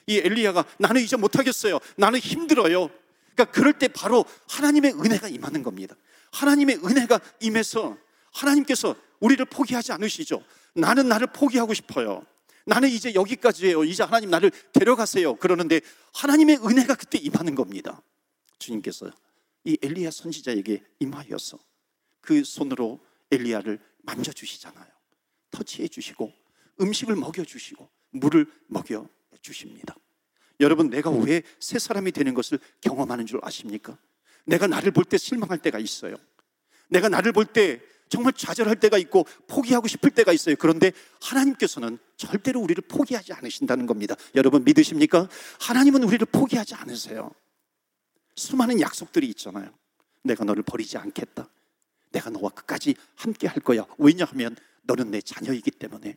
이 0.07 0.19
엘리야가 0.19 0.65
나는 0.79 1.01
이제 1.03 1.17
못하겠어요. 1.17 1.79
나는 1.97 2.19
힘들어요. 2.19 2.91
그러니까 3.35 3.45
그럴 3.53 3.73
때 3.73 3.89
바로 3.89 4.25
하나님의 4.49 4.95
은혜가 4.95 5.29
임하는 5.29 5.63
겁니다. 5.63 5.95
하나님의 6.33 6.81
은혜가 6.85 7.21
임해서 7.41 7.97
하나님께서 8.33 8.97
우리를 9.21 9.45
포기하지 9.47 9.93
않으시죠. 9.93 10.43
나는 10.75 11.09
나를 11.09 11.29
포기하고 11.29 11.75
싶어요. 11.75 12.25
나는 12.67 12.89
이제 12.89 13.15
여기까지예요. 13.15 13.85
이제 13.85 14.03
하나님 14.03 14.31
나를 14.31 14.51
데려가세요. 14.73 15.37
그러는데 15.37 15.81
하나님의 16.15 16.59
은혜가 16.59 16.95
그때 16.95 17.19
임하는 17.19 17.55
겁니다. 17.55 18.03
주님께서 18.59 19.11
이 19.65 19.79
엘리야 19.83 20.11
선지자에게 20.11 20.83
임하여서 21.01 21.59
그 22.21 22.45
손으로 22.45 23.01
엘리야를 23.31 23.79
만져주시잖아요. 24.03 24.89
터치해 25.51 25.89
주시고 25.89 26.33
음식을 26.81 27.17
먹여 27.17 27.45
주시고 27.45 27.89
물을 28.11 28.47
먹여 28.67 29.09
주십니다. 29.43 29.95
여러분 30.61 30.91
내가 30.91 31.11
왜 31.11 31.43
새 31.61 31.79
사람이 31.79 32.13
되는 32.13 32.35
것을 32.35 32.59
경험하는 32.83 33.27
줄 33.27 33.41
아십니까? 33.43 33.99
내가 34.45 34.67
나를 34.67 34.91
볼 34.93 35.05
때 35.05 35.17
실망할 35.17 35.59
때가 35.59 35.79
있어요. 35.79 36.17
내가 36.89 37.09
나를 37.09 37.33
볼 37.33 37.47
때 37.47 37.81
정말 38.11 38.33
좌절할 38.33 38.79
때가 38.79 38.99
있고 38.99 39.25
포기하고 39.47 39.87
싶을 39.87 40.11
때가 40.11 40.33
있어요. 40.33 40.57
그런데 40.59 40.93
하나님께서는 41.23 41.97
절대로 42.17 42.61
우리를 42.61 42.83
포기하지 42.89 43.33
않으신다는 43.33 43.87
겁니다. 43.87 44.17
여러분 44.35 44.65
믿으십니까? 44.65 45.29
하나님은 45.61 46.03
우리를 46.03 46.27
포기하지 46.27 46.75
않으세요. 46.75 47.31
수많은 48.35 48.81
약속들이 48.81 49.29
있잖아요. 49.29 49.71
내가 50.25 50.45
너를 50.45 50.65
버리지 50.65 50.99
않겠다. 50.99 51.49
내가 52.11 52.31
너와 52.31 52.51
끝까지 52.51 52.97
함께 53.15 53.47
할 53.47 53.63
거야. 53.63 53.87
왜냐하면 53.97 54.57
너는 54.83 55.13
내 55.13 55.21
자녀이기 55.21 55.71
때문에 55.71 56.17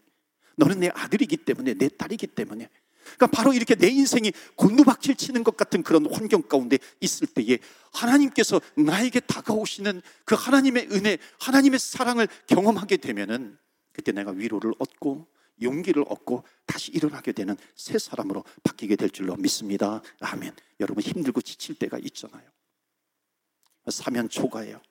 너는 0.55 0.79
내 0.79 0.89
아들이기 0.89 1.37
때문에 1.37 1.75
내 1.75 1.89
딸이기 1.89 2.27
때문에 2.27 2.69
그러니까 3.03 3.27
바로 3.27 3.53
이렇게 3.53 3.75
내 3.75 3.87
인생이 3.87 4.31
곤두박질 4.55 5.15
치는 5.15 5.43
것 5.43 5.57
같은 5.57 5.83
그런 5.83 6.11
환경 6.11 6.41
가운데 6.41 6.77
있을 6.99 7.27
때에 7.27 7.59
하나님께서 7.91 8.61
나에게 8.75 9.19
다가오시는 9.21 10.01
그 10.25 10.35
하나님의 10.35 10.89
은혜, 10.91 11.17
하나님의 11.39 11.79
사랑을 11.79 12.27
경험하게 12.47 12.97
되면은 12.97 13.57
그때 13.91 14.11
내가 14.11 14.31
위로를 14.31 14.73
얻고 14.79 15.27
용기를 15.61 16.03
얻고 16.07 16.43
다시 16.65 16.91
일어나게 16.91 17.31
되는 17.31 17.55
새 17.75 17.99
사람으로 17.99 18.43
바뀌게 18.63 18.95
될 18.95 19.09
줄로 19.09 19.35
믿습니다. 19.35 20.01
아멘. 20.19 20.53
여러분 20.79 21.03
힘들고 21.03 21.41
지칠 21.41 21.75
때가 21.75 21.99
있잖아요. 21.99 22.43
사면 23.89 24.29
초가예요. 24.29 24.81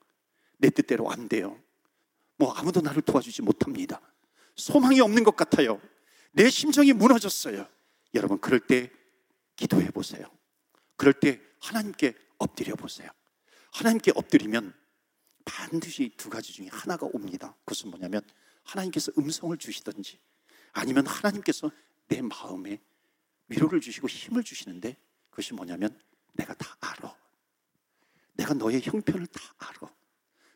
내 0.59 0.71
뜻대로 0.71 1.11
안 1.11 1.28
돼요. 1.28 1.59
뭐 2.37 2.52
아무도 2.52 2.81
나를 2.81 3.02
도와주지 3.02 3.42
못합니다. 3.42 4.00
소망이 4.57 5.00
없는 5.00 5.25
것 5.25 5.37
같아요. 5.37 5.81
내 6.33 6.49
심정이 6.50 6.92
무너졌어요. 6.92 7.66
여러분, 8.14 8.40
그럴 8.40 8.61
때 8.61 8.90
기도해 9.57 9.90
보세요. 9.90 10.26
그럴 10.97 11.12
때 11.12 11.40
하나님께 11.61 12.14
엎드려 12.38 12.75
보세요. 12.76 13.11
하나님께 13.73 14.12
엎드리면 14.14 14.75
반드시 15.45 16.14
두 16.16 16.31
가지 16.31 16.52
중에 16.52 16.69
하나가 16.71 17.07
옵니다. 17.07 17.57
그것은 17.64 17.90
뭐냐면 17.90 18.23
하나님께서 18.64 19.12
음성을 19.19 19.57
주시든지 19.57 20.21
아니면 20.73 21.07
하나님께서 21.07 21.71
내 22.09 22.23
마음에 22.23 22.81
위로를 23.49 23.81
주시고 23.81 24.09
힘을 24.09 24.45
주시는데 24.45 24.97
그것이 25.31 25.54
뭐냐면 25.54 25.99
내가 26.33 26.54
다 26.54 26.76
알아. 26.81 27.14
내가 28.35 28.54
너의 28.54 28.81
형편을 28.83 29.26
다 29.26 29.40
알아. 29.59 29.92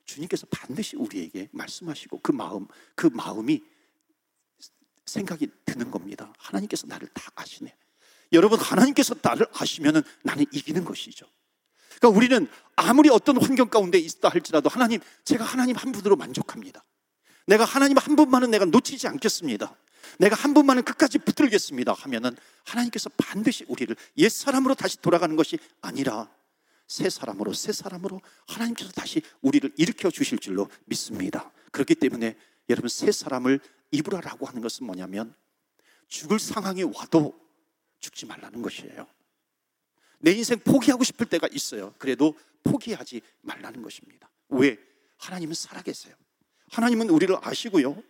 주님께서 0.05 0.47
반드시 0.51 0.97
우리에게 0.97 1.49
말씀하시고 1.53 2.21
그 2.21 2.33
마음, 2.33 2.67
그 2.95 3.09
마음이 3.09 3.63
생각이 5.05 5.49
드는 5.65 5.91
겁니다. 5.91 6.16
하나님께서 6.49 6.87
나를 6.87 7.09
다 7.09 7.31
아시네. 7.35 7.75
여러분, 8.33 8.59
하나님께서 8.59 9.15
나를 9.23 9.47
아시면 9.55 10.03
나는 10.23 10.45
이기는 10.53 10.85
것이죠. 10.85 11.27
그러니까 11.99 12.17
우리는 12.17 12.49
아무리 12.75 13.09
어떤 13.09 13.41
환경 13.43 13.69
가운데 13.69 13.99
있다 13.99 14.29
할지라도 14.29 14.69
하나님, 14.69 15.01
제가 15.25 15.45
하나님 15.45 15.77
한 15.77 15.93
분으로 15.93 16.17
만족합니다. 16.17 16.85
내가 17.47 17.65
하나님 17.65 17.97
한 17.97 18.17
분만은 18.17 18.51
내가 18.51 18.65
놓치지 18.65 19.07
않겠습니다. 19.09 19.75
내가 20.19 20.37
한 20.37 20.55
분만은 20.55 20.83
끝까지 20.83 21.19
붙들겠습니다. 21.19 21.93
하면은 21.93 22.37
하나님께서 22.65 23.11
반드시 23.17 23.65
우리를 23.69 23.95
옛 24.19 24.29
사람으로 24.29 24.75
다시 24.75 25.01
돌아가는 25.01 25.35
것이 25.37 25.59
아니라 25.81 26.29
새 26.87 27.11
사람으로 27.11 27.53
새 27.53 27.73
사람으로 27.73 28.21
하나님께서 28.47 28.91
다시 28.93 29.23
우리를 29.43 29.73
일으켜 29.77 30.11
주실 30.11 30.39
줄로 30.39 30.69
믿습니다. 30.85 31.51
그렇기 31.73 31.95
때문에 31.97 32.37
여러분 32.69 32.89
새 32.89 33.11
사람을 33.11 33.61
입으라라고 33.91 34.47
하는 34.47 34.61
것은 34.61 34.87
뭐냐면 34.87 35.35
죽을 36.09 36.39
상황이 36.39 36.83
와도 36.83 37.39
죽지 38.01 38.27
말라는 38.27 38.63
것이에요. 38.63 39.07
내 40.19 40.33
인생 40.33 40.59
포기하고 40.59 41.05
싶을 41.05 41.27
때가 41.27 41.49
있어요. 41.53 41.95
그래도 41.99 42.39
포기하지 42.63 43.21
말라는 43.43 43.83
것입니다. 43.83 44.31
왜? 44.49 44.79
하나님은 45.19 45.55
살아계세요. 45.55 46.15
하나님은 46.71 47.11
우리를 47.11 47.37
아시고요. 47.41 48.03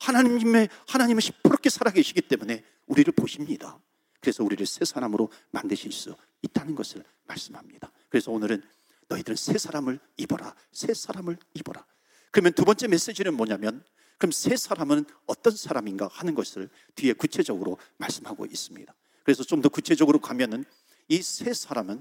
하나님의 0.00 0.68
하나님은 0.88 1.20
시퍼렇게 1.20 1.70
살아계시기 1.70 2.22
때문에 2.22 2.64
우리를 2.86 3.12
보십니다. 3.12 3.80
그래서 4.20 4.44
우리를 4.44 4.64
새 4.66 4.84
사람으로 4.84 5.30
만드실 5.50 5.92
수 5.92 6.16
있다는 6.42 6.74
것을 6.74 7.04
말씀합니다. 7.24 7.90
그래서 8.08 8.30
오늘은 8.30 8.62
너희들은 9.08 9.36
새 9.36 9.58
사람을 9.58 9.98
입어라. 10.16 10.54
새 10.72 10.94
사람을 10.94 11.36
입어라. 11.54 11.84
그러면 12.30 12.52
두 12.52 12.64
번째 12.64 12.88
메시지는 12.88 13.34
뭐냐면 13.34 13.84
그럼 14.22 14.30
세 14.30 14.54
사람은 14.56 15.04
어떤 15.26 15.52
사람인가 15.52 16.06
하는 16.06 16.36
것을 16.36 16.70
뒤에 16.94 17.12
구체적으로 17.12 17.76
말씀하고 17.96 18.46
있습니다. 18.46 18.94
그래서 19.24 19.42
좀 19.42 19.60
더 19.60 19.68
구체적으로 19.68 20.20
가면은 20.20 20.64
이 21.08 21.20
세 21.22 21.52
사람은 21.52 22.00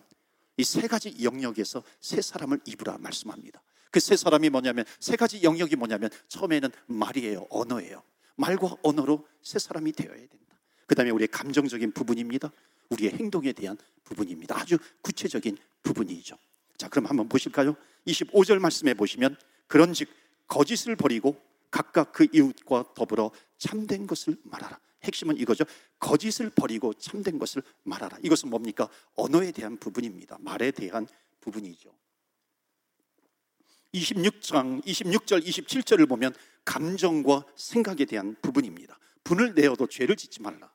이 0.57 0.63
세 0.63 0.87
가지 0.87 1.15
영역에서 1.23 1.81
세 1.99 2.21
사람을 2.21 2.59
입으라 2.67 2.99
말씀합니다. 2.99 3.63
그 3.89 3.99
세 3.99 4.15
사람이 4.15 4.51
뭐냐면 4.51 4.85
세 4.99 5.15
가지 5.15 5.41
영역이 5.41 5.75
뭐냐면 5.77 6.11
처음에는 6.27 6.69
말이에요, 6.85 7.47
언어예요. 7.49 8.03
말과 8.35 8.75
언어로 8.83 9.27
세 9.41 9.57
사람이 9.57 9.91
되어야 9.93 10.15
된다. 10.15 10.59
그 10.85 10.93
다음에 10.93 11.09
우리의 11.09 11.27
감정적인 11.29 11.91
부분입니다. 11.91 12.51
우리의 12.91 13.13
행동에 13.13 13.51
대한 13.51 13.79
부분입니다. 14.03 14.59
아주 14.59 14.77
구체적인 15.01 15.57
부분이죠. 15.81 16.37
자, 16.77 16.87
그럼 16.87 17.07
한번 17.07 17.27
보실까요? 17.27 17.75
25절 18.05 18.59
말씀에 18.59 18.93
보시면 18.93 19.37
그런즉 19.65 20.07
거짓을 20.47 20.95
버리고 20.95 21.41
각각 21.71 22.11
그 22.11 22.27
이웃과 22.31 22.93
더불어 22.93 23.31
참된 23.57 24.05
것을 24.05 24.37
말하라. 24.43 24.79
핵심은 25.03 25.37
이거죠. 25.37 25.63
거짓을 25.99 26.49
버리고 26.51 26.93
참된 26.93 27.39
것을 27.39 27.63
말하라. 27.83 28.19
이것은 28.23 28.49
뭡니까? 28.49 28.87
언어에 29.15 29.51
대한 29.51 29.77
부분입니다. 29.77 30.37
말에 30.41 30.71
대한 30.71 31.07
부분이죠. 31.39 31.91
26장 33.93 34.83
26절 34.85 35.43
27절을 35.43 36.07
보면 36.07 36.33
감정과 36.65 37.45
생각에 37.55 38.05
대한 38.05 38.35
부분입니다. 38.41 38.97
분을 39.23 39.53
내어도 39.55 39.87
죄를 39.87 40.15
짓지 40.15 40.41
말라. 40.41 40.71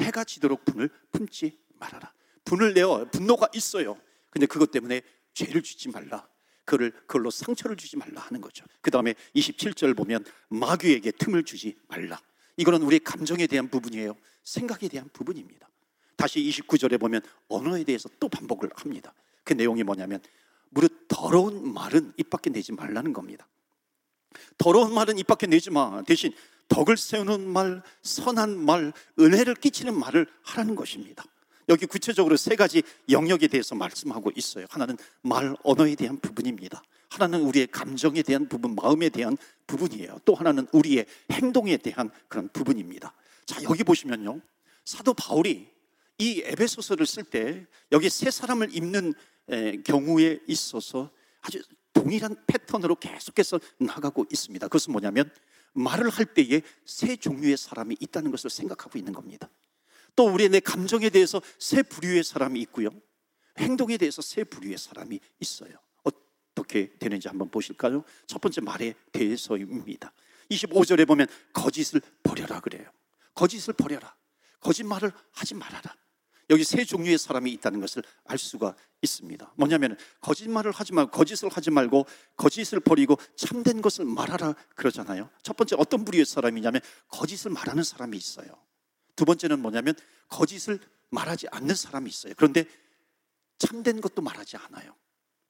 해가 0.00 0.24
지도록 0.24 0.64
분을 0.64 0.90
품지 1.12 1.58
말아라. 1.74 2.12
분을 2.44 2.74
내어 2.74 3.06
분노가 3.10 3.48
있어요. 3.54 3.96
근데 4.30 4.46
그것 4.46 4.70
때문에 4.70 5.02
죄를 5.34 5.62
짓지 5.62 5.88
말라. 5.88 6.28
그를 6.70 6.92
그걸로 6.92 7.30
상처를 7.30 7.76
주지 7.76 7.96
말라 7.96 8.20
하는 8.20 8.40
거죠. 8.40 8.64
그 8.80 8.92
다음에 8.92 9.14
27절 9.34 9.96
보면 9.96 10.24
마귀에게 10.50 11.10
틈을 11.10 11.42
주지 11.42 11.76
말라. 11.88 12.20
이거는 12.56 12.82
우리의 12.82 13.00
감정에 13.00 13.48
대한 13.48 13.68
부분이에요. 13.68 14.14
생각에 14.44 14.86
대한 14.86 15.10
부분입니다. 15.12 15.68
다시 16.14 16.38
29절에 16.38 17.00
보면 17.00 17.22
언어에 17.48 17.82
대해서 17.82 18.08
또 18.20 18.28
반복을 18.28 18.70
합니다. 18.76 19.12
그 19.42 19.52
내용이 19.52 19.82
뭐냐면 19.82 20.20
무릇 20.68 21.08
더러운 21.08 21.72
말은 21.74 22.12
입 22.16 22.30
밖에 22.30 22.50
내지 22.50 22.70
말라는 22.70 23.12
겁니다. 23.12 23.48
더러운 24.56 24.94
말은 24.94 25.18
입 25.18 25.26
밖에 25.26 25.48
내지 25.48 25.70
마. 25.70 26.04
대신 26.06 26.32
덕을 26.68 26.96
세우는 26.96 27.48
말, 27.48 27.82
선한 28.02 28.56
말, 28.64 28.92
은혜를 29.18 29.56
끼치는 29.56 29.98
말을 29.98 30.28
하라는 30.42 30.76
것입니다. 30.76 31.24
여기 31.70 31.86
구체적으로 31.86 32.36
세 32.36 32.56
가지 32.56 32.82
영역에 33.08 33.46
대해서 33.46 33.74
말씀하고 33.76 34.32
있어요. 34.34 34.66
하나는 34.68 34.98
말, 35.22 35.56
언어에 35.62 35.94
대한 35.94 36.18
부분입니다. 36.18 36.82
하나는 37.08 37.42
우리의 37.42 37.68
감정에 37.68 38.22
대한 38.22 38.48
부분, 38.48 38.74
마음에 38.74 39.08
대한 39.08 39.38
부분이에요. 39.68 40.18
또 40.24 40.34
하나는 40.34 40.66
우리의 40.72 41.06
행동에 41.30 41.76
대한 41.76 42.10
그런 42.28 42.48
부분입니다. 42.52 43.14
자, 43.46 43.62
여기 43.62 43.84
보시면요. 43.84 44.40
사도 44.84 45.14
바울이 45.14 45.68
이 46.18 46.42
에베소서를 46.44 47.06
쓸 47.06 47.24
때 47.24 47.66
여기 47.92 48.10
세 48.10 48.30
사람을 48.30 48.74
입는 48.74 49.14
경우에 49.84 50.40
있어서 50.48 51.10
아주 51.40 51.62
동일한 51.92 52.36
패턴으로 52.46 52.96
계속해서 52.96 53.60
나가고 53.78 54.26
있습니다. 54.30 54.66
그것은 54.66 54.92
뭐냐면 54.92 55.30
말을 55.72 56.10
할 56.10 56.26
때에 56.26 56.62
세 56.84 57.16
종류의 57.16 57.56
사람이 57.56 57.96
있다는 58.00 58.32
것을 58.32 58.50
생각하고 58.50 58.98
있는 58.98 59.12
겁니다. 59.12 59.48
또 60.16 60.28
우리의 60.28 60.50
내 60.50 60.60
감정에 60.60 61.10
대해서 61.10 61.40
세 61.58 61.82
부류의 61.82 62.24
사람이 62.24 62.60
있고요. 62.62 62.90
행동에 63.58 63.96
대해서 63.96 64.22
세 64.22 64.44
부류의 64.44 64.78
사람이 64.78 65.20
있어요. 65.40 65.72
어떻게 66.02 66.92
되는지 66.98 67.28
한번 67.28 67.50
보실까요? 67.50 68.04
첫 68.26 68.40
번째 68.40 68.60
말에 68.60 68.94
대해서입니다. 69.12 70.12
25절에 70.50 71.06
보면 71.06 71.26
거짓을 71.52 72.00
버려라 72.22 72.60
그래요. 72.60 72.90
거짓을 73.34 73.74
버려라. 73.74 74.14
거짓말을 74.60 75.12
하지 75.32 75.54
말아라. 75.54 75.94
여기 76.50 76.64
세 76.64 76.84
종류의 76.84 77.16
사람이 77.16 77.52
있다는 77.52 77.80
것을 77.80 78.02
알 78.24 78.36
수가 78.36 78.74
있습니다. 79.02 79.54
뭐냐면 79.56 79.96
거짓말을 80.20 80.72
하지 80.72 80.92
말고 80.92 81.12
거짓을 81.12 81.48
하지 81.48 81.70
말고 81.70 82.06
거짓을 82.36 82.80
버리고 82.80 83.16
참된 83.36 83.80
것을 83.80 84.04
말하라 84.04 84.54
그러잖아요. 84.74 85.30
첫 85.42 85.56
번째 85.56 85.76
어떤 85.78 86.04
부류의 86.04 86.24
사람이냐면 86.24 86.82
거짓을 87.08 87.52
말하는 87.52 87.84
사람이 87.84 88.16
있어요. 88.16 88.48
두 89.20 89.26
번째는 89.26 89.60
뭐냐면 89.60 89.94
거짓을 90.30 90.80
말하지 91.10 91.46
않는 91.50 91.74
사람이 91.74 92.08
있어요. 92.08 92.32
그런데 92.38 92.64
참된 93.58 94.00
것도 94.00 94.22
말하지 94.22 94.56
않아요. 94.56 94.94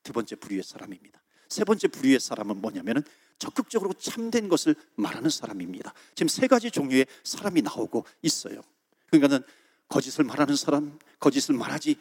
두 0.03 0.13
번째 0.13 0.35
부류의 0.35 0.65
사람입니다. 0.65 1.23
세 1.49 1.63
번째 1.63 1.87
부류의 1.87 2.19
사람은 2.19 2.61
뭐냐면은 2.61 3.05
적극적으로 3.39 3.93
참된 3.93 4.49
것을 4.49 4.75
말하는 4.97 5.31
사람입니다. 5.31 5.95
지금 6.17 6.27
세 6.27 6.49
가지 6.49 6.73
종류의 6.73 7.07
사람이 7.23 7.63
나오고 7.63 8.07
있어요. 8.23 8.61
그러니까는 9.07 9.45
거짓을 9.89 10.25
말하는 10.25 10.57
사람, 10.57 10.99
거짓을 11.21 11.55
말하지 11.55 11.95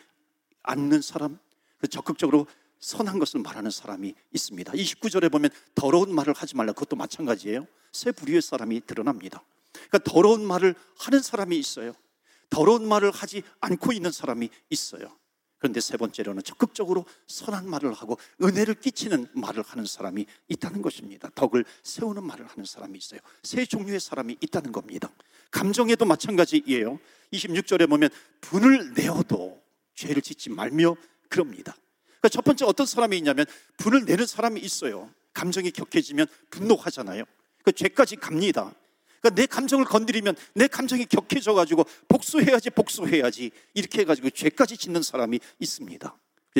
않는 0.64 1.04
사람, 1.04 1.38
그 1.78 1.88
적극적으로 1.88 2.48
선한 2.80 3.20
것을 3.20 3.42
말하는 3.42 3.70
사람이 3.70 4.16
있습니다. 4.34 4.72
29절에 4.72 5.32
보면 5.32 5.52
더러운 5.76 6.16
말을 6.16 6.34
하지 6.34 6.56
말라. 6.56 6.74
그것도 6.74 6.96
마찬가지예요. 6.96 7.68
세 7.92 8.12
부류의 8.12 8.42
사람이 8.42 8.88
드러납니다. 8.88 9.44
그러니까 9.88 10.00
더러운 10.00 10.46
말을 10.46 10.76
하는 10.98 11.22
사람이 11.22 11.58
있어요. 11.58 11.94
더러운 12.50 12.88
말을 12.88 13.12
하지 13.12 13.44
않고 13.62 13.94
있는 13.94 14.12
사람이 14.12 14.50
있어요. 14.70 15.18
그런데 15.60 15.82
세 15.82 15.98
번째로는 15.98 16.42
적극적으로 16.44 17.06
선한 17.28 17.70
말을 17.70 17.94
하고 17.94 18.18
은혜를 18.42 18.76
끼치는 18.76 19.28
말을 19.34 19.62
하는 19.62 19.86
사람이 19.86 20.26
있다는 20.48 20.82
것입니다. 20.82 21.30
덕을 21.36 21.66
세우는 21.84 22.24
말을 22.24 22.48
하는 22.48 22.66
사람이 22.66 22.98
있어요. 22.98 23.20
세 23.44 23.66
종류의 23.66 24.00
사람이 24.00 24.38
있다는 24.40 24.72
겁니다. 24.72 25.12
감정에도 25.52 26.06
마찬가지예요. 26.06 27.00
26절에 27.34 27.90
보면 27.90 28.10
분을 28.42 28.94
내어도 28.94 29.62
죄를 29.96 30.22
짓지 30.22 30.50
말며 30.50 30.96
그럽니다. 31.28 31.76
그러니까 32.06 32.30
첫 32.30 32.44
번째 32.44 32.66
어떤 32.66 32.86
사람이 32.86 33.18
있냐면 33.18 33.46
분을 33.78 34.06
내는 34.06 34.26
사람이 34.26 34.62
있어요. 34.62 35.14
감정이 35.34 35.72
격해지면 35.72 36.28
분노하잖아요. 36.52 37.26
그 37.64 37.72
죄까지 37.74 38.16
갑니다. 38.16 38.74
그러니까 39.22 39.30
내 39.42 39.46
감정을 39.46 39.86
건드리면 39.86 40.36
내 40.56 40.68
감정이 40.68 41.06
격해져 41.06 41.54
가지고 41.54 41.86
복수해야지 42.08 42.70
복수해야지 42.72 43.52
이렇게 43.74 44.00
해 44.02 44.06
가지고 44.06 44.30
죄까지 44.30 44.78
짓는 44.78 45.02
사람이 45.02 45.40
있습니다. 45.60 46.18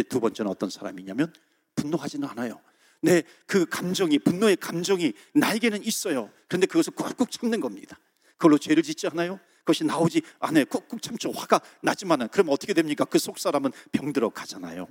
두 0.10 0.20
번째는 0.20 0.52
어떤 0.52 0.70
사람이냐면 0.70 1.34
분노하지는 1.76 2.28
않아요. 2.30 2.62
내 3.02 3.24
그 3.48 3.66
감정이 3.66 4.20
분노의 4.20 4.58
감정이 4.58 5.14
나에게는 5.34 5.84
있어요. 5.86 6.30
그런데 6.48 6.68
그것을 6.68 6.94
꾹꾹 6.94 7.28
참는 7.32 7.60
겁니다. 7.62 7.98
그걸로 8.38 8.58
죄를 8.58 8.84
짓지 8.84 9.08
않아요? 9.08 9.40
그것이 9.60 9.84
나오지 9.86 10.22
않아요. 10.40 10.66
꾹꾹 10.66 11.00
참죠. 11.02 11.32
화가 11.32 11.62
나지만은 11.82 12.28
그럼 12.28 12.50
어떻게 12.50 12.74
됩니까? 12.74 13.06
그 13.06 13.18
속 13.18 13.40
사람은 13.40 13.72
병들어 13.92 14.30
가잖아요. 14.30 14.88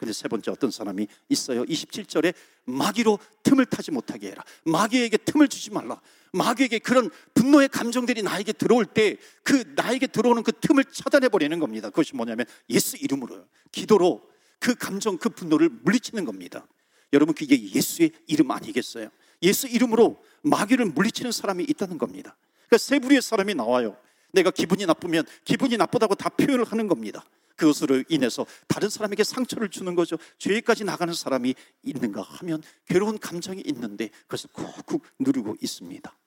근데 0.00 0.12
세 0.12 0.26
번째 0.26 0.50
어떤 0.50 0.70
사람이 0.72 1.06
있어요. 1.28 1.62
27절에 1.64 2.34
마귀로 2.64 3.18
틈을 3.44 3.66
타지 3.66 3.92
못하게 3.92 4.30
해라. 4.30 4.42
마귀에게 4.64 5.18
틈을 5.18 5.46
주지 5.48 5.70
말라. 5.70 6.00
마귀에게 6.32 6.78
그런 6.78 7.10
분노의 7.34 7.68
감정들이 7.68 8.22
나에게 8.22 8.52
들어올 8.52 8.86
때 8.86 9.16
그 9.50 9.64
나에게 9.74 10.06
들어오는 10.06 10.44
그 10.44 10.52
틈을 10.52 10.84
차단해 10.84 11.28
버리는 11.28 11.58
겁니다. 11.58 11.90
그것이 11.90 12.14
뭐냐면 12.14 12.46
예수 12.68 12.96
이름으로 12.96 13.44
기도로 13.72 14.22
그 14.60 14.76
감정 14.76 15.18
그 15.18 15.28
분노를 15.28 15.68
물리치는 15.68 16.24
겁니다. 16.24 16.68
여러분 17.12 17.34
그게 17.34 17.60
예수의 17.60 18.12
이름 18.28 18.50
아니겠어요? 18.52 19.08
예수 19.42 19.66
이름으로 19.66 20.22
마귀를 20.42 20.84
물리치는 20.86 21.32
사람이 21.32 21.64
있다는 21.64 21.98
겁니다. 21.98 22.36
그러니까 22.68 22.78
세 22.78 23.00
부류의 23.00 23.22
사람이 23.22 23.54
나와요. 23.54 23.96
내가 24.32 24.52
기분이 24.52 24.86
나쁘면 24.86 25.24
기분이 25.44 25.76
나쁘다고 25.76 26.14
다 26.14 26.28
표현을 26.28 26.64
하는 26.64 26.86
겁니다. 26.86 27.24
그것으로 27.60 28.02
인해서 28.08 28.46
다른 28.66 28.88
사람에게 28.88 29.22
상처를 29.22 29.68
주는 29.68 29.94
거죠. 29.94 30.16
죄까지 30.38 30.84
나가는 30.84 31.12
사람이 31.12 31.54
있는가 31.82 32.22
하면 32.22 32.62
괴로운 32.86 33.18
감정이 33.18 33.62
있는데 33.66 34.08
그것을 34.22 34.48
쿡쿡 34.54 35.02
누르고 35.18 35.56
있습니다. 35.60 36.18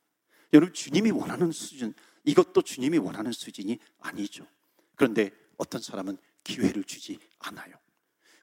여러분 0.54 0.74
주님이 0.74 1.10
원하는 1.10 1.52
수준 1.52 1.96
이것도 2.24 2.62
주님이 2.62 3.00
원하는 3.00 3.32
수준이 3.32 3.80
아니죠. 4.00 4.46
그런데 4.96 5.32
어떤 5.58 5.82
사람은 5.82 6.18
기회를 6.44 6.84
주지 6.84 7.18
않아요. 7.40 7.74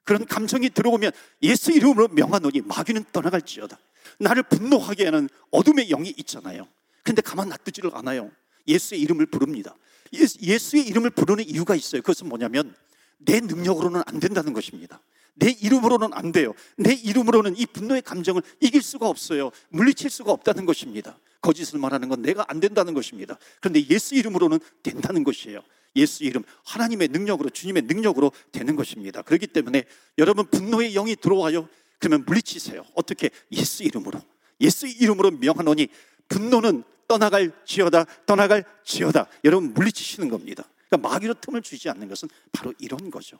그런 0.03 0.25
감정이 0.25 0.69
들어오면 0.69 1.13
예수 1.43 1.71
이름으로 1.71 2.09
명하노니 2.09 2.61
마귀는 2.61 3.05
떠나갈지어다. 3.13 3.79
나를 4.19 4.43
분노하게 4.43 5.05
하는 5.05 5.29
어둠의 5.51 5.87
영이 5.87 6.13
있잖아요. 6.17 6.67
근데 7.03 7.21
가만 7.21 7.47
놔두지를 7.49 7.91
않아요. 7.93 8.31
예수의 8.67 8.99
이름을 9.01 9.27
부릅니다. 9.27 9.75
예수의 10.13 10.87
이름을 10.87 11.11
부르는 11.11 11.47
이유가 11.47 11.75
있어요. 11.75 12.01
그것은 12.01 12.27
뭐냐면 12.27 12.75
내 13.17 13.39
능력으로는 13.39 14.01
안 14.05 14.19
된다는 14.19 14.53
것입니다. 14.53 15.01
내 15.35 15.49
이름으로는 15.49 16.13
안 16.13 16.31
돼요. 16.31 16.53
내 16.77 16.93
이름으로는 16.93 17.57
이 17.57 17.65
분노의 17.65 18.01
감정을 18.01 18.41
이길 18.59 18.81
수가 18.81 19.07
없어요. 19.07 19.51
물리칠 19.69 20.09
수가 20.09 20.31
없다는 20.31 20.65
것입니다. 20.65 21.17
거짓을 21.41 21.79
말하는 21.79 22.09
건 22.09 22.21
내가 22.21 22.45
안 22.47 22.59
된다는 22.59 22.93
것입니다. 22.93 23.37
그런데 23.59 23.87
예수 23.89 24.15
이름으로는 24.15 24.59
된다는 24.83 25.23
것이에요. 25.23 25.61
예수 25.95 26.23
이름, 26.23 26.43
하나님의 26.63 27.09
능력으로, 27.09 27.49
주님의 27.49 27.83
능력으로 27.83 28.31
되는 28.51 28.75
것입니다. 28.75 29.21
그렇기 29.23 29.47
때문에 29.47 29.85
여러분 30.17 30.45
분노의 30.45 30.93
영이 30.93 31.15
들어와요. 31.17 31.67
그러면 31.99 32.23
물리치세요. 32.25 32.85
어떻게? 32.95 33.29
예수 33.51 33.83
이름으로. 33.83 34.21
예수 34.61 34.87
이름으로 34.87 35.31
명하노니 35.31 35.87
분노는 36.29 36.83
떠나갈 37.11 37.51
지어다 37.65 38.05
떠나갈 38.25 38.63
지어다. 38.85 39.27
여러분 39.43 39.73
물리치시는 39.73 40.29
겁니다. 40.29 40.63
그러니까 40.87 41.09
마귀로 41.09 41.33
틈을 41.41 41.61
주지 41.61 41.89
않는 41.89 42.07
것은 42.07 42.29
바로 42.53 42.73
이런 42.79 43.11
거죠. 43.11 43.37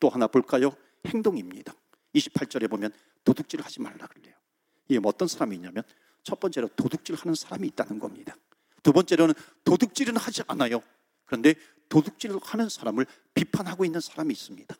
또 0.00 0.08
하나 0.08 0.26
볼까요? 0.26 0.74
행동입니다. 1.06 1.72
28절에 2.16 2.68
보면 2.68 2.90
도둑질을 3.22 3.64
하지 3.64 3.80
말라 3.80 4.08
그래요. 4.08 4.34
이게 4.88 4.98
뭐 4.98 5.10
어떤 5.10 5.28
사람이 5.28 5.54
있냐면 5.54 5.84
첫 6.24 6.40
번째로 6.40 6.66
도둑질 6.74 7.14
하는 7.14 7.36
사람이 7.36 7.68
있다는 7.68 8.00
겁니다. 8.00 8.34
두 8.82 8.92
번째로는 8.92 9.34
도둑질은 9.62 10.16
하지 10.16 10.42
않아요. 10.48 10.82
그런데 11.24 11.54
도둑질을 11.90 12.40
하는 12.42 12.68
사람을 12.68 13.06
비판하고 13.34 13.84
있는 13.84 14.00
사람이 14.00 14.32
있습니다. 14.32 14.74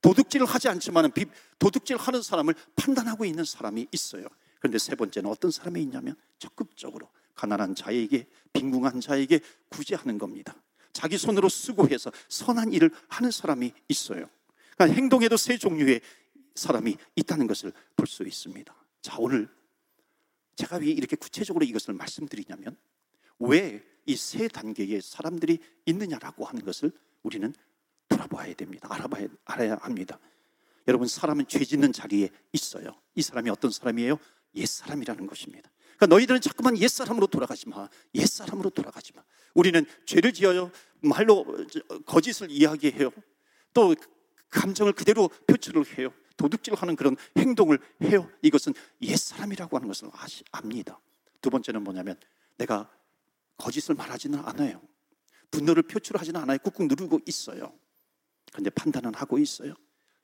도둑질을 0.00 0.46
하지 0.46 0.70
않지만 0.70 1.12
도둑질 1.58 1.98
하는 1.98 2.22
사람을 2.22 2.54
판단하고 2.74 3.26
있는 3.26 3.44
사람이 3.44 3.88
있어요. 3.92 4.26
그런데 4.60 4.78
세 4.78 4.94
번째는 4.94 5.28
어떤 5.28 5.50
사람이 5.50 5.82
있냐면 5.82 6.16
적극적으로 6.38 7.10
가난한 7.42 7.74
자에게 7.74 8.28
빈궁한 8.52 9.00
자에게 9.00 9.40
구제하는 9.68 10.16
겁니다. 10.16 10.54
자기 10.92 11.18
손으로 11.18 11.48
수고해서 11.48 12.12
선한 12.28 12.72
일을 12.72 12.90
하는 13.08 13.32
사람이 13.32 13.72
있어요. 13.88 14.30
그러니까 14.76 14.96
행동에도 14.96 15.36
세 15.36 15.56
종류의 15.58 16.00
사람이 16.54 16.96
있다는 17.16 17.48
것을 17.48 17.72
볼 17.96 18.06
수 18.06 18.22
있습니다. 18.22 18.72
자, 19.00 19.16
오늘 19.18 19.48
제가 20.54 20.76
왜 20.76 20.86
이렇게 20.86 21.16
구체적으로 21.16 21.64
이것을 21.64 21.94
말씀드리냐면 21.94 22.76
왜 23.40 23.82
이 24.04 24.16
세 24.16 24.48
단계의 24.48 25.00
사람들이 25.00 25.58
있느냐라고 25.86 26.44
하는 26.44 26.64
것을 26.64 26.90
우리는 27.22 27.54
돌아봐야 28.08 28.52
됩니다. 28.54 28.88
알아봐야 28.90 29.28
알아야 29.44 29.76
합니다. 29.80 30.18
여러분 30.88 31.06
사람은 31.06 31.46
죄 31.46 31.64
짓는 31.64 31.92
자리에 31.92 32.28
있어요. 32.52 33.00
이 33.14 33.22
사람이 33.22 33.48
어떤 33.50 33.70
사람이에요? 33.70 34.18
옛 34.56 34.66
사람이라는 34.66 35.26
것입니다. 35.28 35.70
그러니까 36.02 36.16
너희들은 36.16 36.40
자꾸만 36.40 36.76
옛사람으로 36.78 37.28
돌아가지 37.28 37.68
마. 37.68 37.88
옛사람으로 38.16 38.70
돌아가지 38.70 39.12
마. 39.14 39.22
우리는 39.54 39.86
죄를 40.04 40.32
지어요. 40.32 40.72
말로 41.00 41.46
거짓을 42.06 42.50
이야기해요. 42.50 43.10
또 43.72 43.94
감정을 44.50 44.94
그대로 44.94 45.28
표출을 45.46 45.96
해요. 45.98 46.12
도둑질 46.36 46.74
하는 46.74 46.96
그런 46.96 47.16
행동을 47.36 47.78
해요. 48.02 48.28
이것은 48.42 48.74
옛사람이라고 49.00 49.76
하는 49.76 49.86
것을 49.86 50.10
압니다. 50.50 50.98
두 51.40 51.50
번째는 51.50 51.84
뭐냐면 51.84 52.18
내가 52.56 52.90
거짓을 53.56 53.94
말하지는 53.94 54.40
않아요. 54.40 54.82
분노를 55.52 55.84
표출하지는 55.84 56.40
않아요. 56.40 56.58
꾹꾹 56.58 56.86
누르고 56.86 57.20
있어요. 57.26 57.72
그런데 58.50 58.70
판단은 58.70 59.14
하고 59.14 59.38
있어요. 59.38 59.74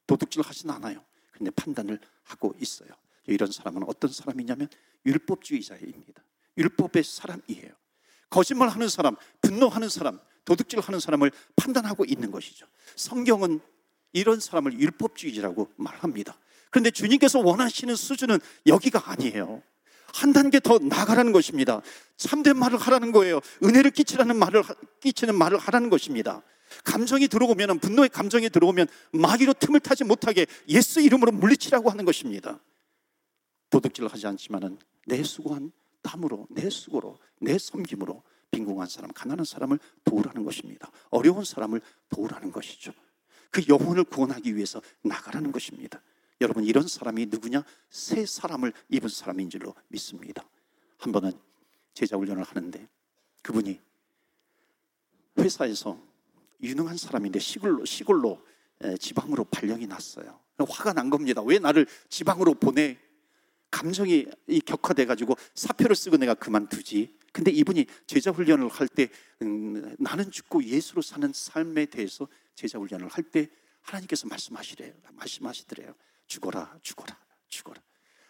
도둑질 0.08 0.42
하지는 0.42 0.74
않아요. 0.74 1.04
그런데 1.30 1.52
판단을 1.52 2.00
하고 2.24 2.52
있어요. 2.60 2.88
이런 3.26 3.52
사람은 3.52 3.84
어떤 3.86 4.10
사람이냐면 4.10 4.68
율법주의자입니다. 5.06 6.22
율법의 6.56 7.04
사람이에요. 7.04 7.72
거짓말하는 8.30 8.88
사람, 8.88 9.16
분노하는 9.40 9.88
사람, 9.88 10.18
도둑질하는 10.44 11.00
사람을 11.00 11.30
판단하고 11.56 12.04
있는 12.04 12.30
것이죠. 12.30 12.66
성경은 12.96 13.60
이런 14.12 14.40
사람을 14.40 14.78
율법주의자라고 14.80 15.72
말합니다. 15.76 16.38
그런데 16.70 16.90
주님께서 16.90 17.40
원하시는 17.40 17.94
수준은 17.94 18.38
여기가 18.66 19.10
아니에요. 19.10 19.62
한 20.14 20.32
단계 20.32 20.58
더 20.58 20.78
나가라는 20.78 21.32
것입니다. 21.32 21.82
참된 22.16 22.56
말을 22.56 22.78
하라는 22.78 23.12
거예요. 23.12 23.40
은혜를 23.62 23.90
끼치라는 23.90 24.36
말을 24.36 24.62
끼치는 25.00 25.36
말을 25.36 25.58
하라는 25.58 25.90
것입니다. 25.90 26.42
감정이 26.84 27.28
들어오면 27.28 27.78
분노의 27.78 28.08
감정이 28.08 28.50
들어오면 28.50 28.88
마귀로 29.12 29.54
틈을 29.54 29.80
타지 29.80 30.04
못하게 30.04 30.46
예수 30.68 31.00
이름으로 31.00 31.32
물리치라고 31.32 31.90
하는 31.90 32.04
것입니다. 32.04 32.58
도둑질을 33.70 34.08
하지 34.08 34.26
않지만은 34.26 34.78
내 35.06 35.22
수고한 35.22 35.72
땀으로 36.02 36.46
내 36.50 36.70
수고로 36.70 37.18
내 37.40 37.58
섬김으로 37.58 38.22
빈궁한 38.50 38.88
사람 38.88 39.12
가난한 39.12 39.44
사람을 39.44 39.78
도우라는 40.04 40.44
것입니다. 40.44 40.90
어려운 41.10 41.44
사람을 41.44 41.80
도우라는 42.08 42.50
것이죠. 42.50 42.92
그 43.50 43.62
영혼을 43.68 44.04
구원하기 44.04 44.54
위해서 44.56 44.80
나가라는 45.02 45.52
것입니다. 45.52 46.02
여러분 46.40 46.64
이런 46.64 46.86
사람이 46.86 47.26
누구냐? 47.26 47.64
새 47.90 48.24
사람을 48.24 48.72
입은 48.90 49.08
사람인 49.08 49.50
줄로 49.50 49.74
믿습니다. 49.88 50.48
한 50.98 51.12
번은 51.12 51.32
제자 51.94 52.16
훈련을 52.16 52.42
하는데 52.42 52.88
그분이 53.42 53.80
회사에서 55.38 56.00
유능한 56.62 56.96
사람인데 56.96 57.38
시골로 57.38 57.84
시골로 57.84 58.40
지방으로 58.98 59.44
발령이 59.44 59.86
났어요. 59.86 60.38
화가 60.58 60.92
난 60.92 61.10
겁니다. 61.10 61.42
왜 61.42 61.58
나를 61.58 61.86
지방으로 62.08 62.54
보내? 62.54 62.98
감정이 63.70 64.26
격화돼 64.64 65.06
가지고 65.06 65.36
사표를 65.54 65.94
쓰고 65.94 66.16
내가 66.16 66.34
그만두지. 66.34 67.16
근데 67.32 67.50
이분이 67.50 67.86
제자 68.06 68.30
훈련을 68.30 68.68
할때 68.68 69.10
음, 69.42 69.94
나는 69.98 70.30
죽고 70.30 70.64
예수로 70.64 71.02
사는 71.02 71.30
삶에 71.32 71.86
대해서 71.86 72.26
제자 72.54 72.78
훈련을 72.78 73.08
할 73.08 73.24
때 73.24 73.48
하나님께서 73.88 74.26
말씀하시래요. 74.28 74.92
말씀하시더래요. 75.12 75.94
죽어라, 76.26 76.78
죽어라, 76.82 77.18
죽어라. 77.48 77.80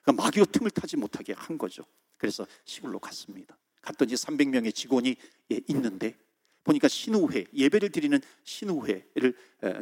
그러니까 0.02 0.22
마귀가 0.22 0.46
틈을 0.46 0.70
타지 0.70 0.96
못하게 0.96 1.32
한 1.32 1.58
거죠. 1.58 1.84
그래서 2.16 2.46
시골로 2.64 2.98
갔습니다. 2.98 3.56
갔더니 3.82 4.14
300명의 4.14 4.74
직원이 4.74 5.16
예, 5.52 5.60
있는데 5.68 6.16
보니까 6.64 6.88
신우회, 6.88 7.46
예배를 7.54 7.90
드리는 7.90 8.20
신우회를 8.44 9.34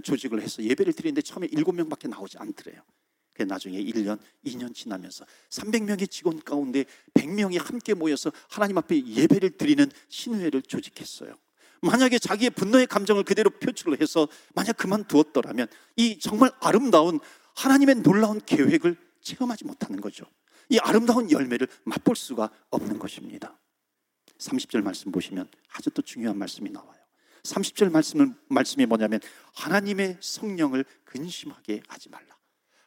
조직을 0.04 0.40
해서 0.40 0.62
예배를 0.62 0.92
드리는데 0.92 1.22
처음에 1.22 1.48
7명밖에 1.48 2.08
나오지 2.08 2.38
않더래요. 2.38 2.82
그 3.36 3.42
나중에 3.42 3.78
1년, 3.82 4.18
2년 4.46 4.74
지나면서 4.74 5.26
300명의 5.50 6.10
직원 6.10 6.42
가운데 6.42 6.86
100명이 7.14 7.62
함께 7.62 7.92
모여서 7.92 8.32
하나님 8.48 8.78
앞에 8.78 9.06
예배를 9.06 9.58
드리는 9.58 9.90
신회를 10.08 10.62
조직했어요. 10.62 11.34
만약에 11.82 12.18
자기의 12.18 12.50
분노의 12.50 12.86
감정을 12.86 13.24
그대로 13.24 13.50
표출을 13.50 14.00
해서 14.00 14.26
만약 14.54 14.78
그만두었더라면 14.78 15.68
이 15.96 16.18
정말 16.18 16.50
아름다운 16.60 17.20
하나님의 17.54 17.96
놀라운 17.96 18.40
계획을 18.40 18.96
체험하지 19.20 19.66
못하는 19.66 20.00
거죠. 20.00 20.24
이 20.70 20.78
아름다운 20.78 21.30
열매를 21.30 21.68
맛볼 21.84 22.16
수가 22.16 22.50
없는 22.70 22.98
것입니다. 22.98 23.58
30절 24.38 24.82
말씀 24.82 25.12
보시면 25.12 25.48
아주 25.74 25.90
또 25.90 26.00
중요한 26.00 26.38
말씀이 26.38 26.70
나와요. 26.70 26.96
30절 27.42 27.90
말씀은 27.90 28.34
말씀이 28.48 28.86
뭐냐면 28.86 29.20
하나님의 29.54 30.16
성령을 30.20 30.84
근심하게 31.04 31.82
하지 31.86 32.08
말라. 32.08 32.35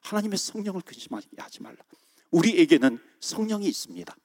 하나님의 0.01 0.38
성령을 0.38 0.81
근심하지 0.81 1.27
하지 1.38 1.62
말라. 1.62 1.77
우리에게는 2.31 2.99
성령이 3.19 3.67
있습니다. 3.67 4.15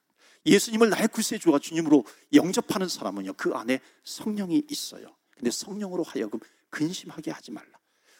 예수님을 0.45 0.89
나의 0.89 1.07
구세주와 1.07 1.59
주님으로 1.59 2.05
영접하는 2.33 2.87
사람은요, 2.87 3.33
그 3.33 3.53
안에 3.53 3.79
성령이 4.03 4.63
있어요. 4.69 5.15
근데 5.31 5.51
성령으로 5.51 6.03
하여금 6.03 6.39
근심하게 6.69 7.31
하지 7.31 7.51
말라. 7.51 7.67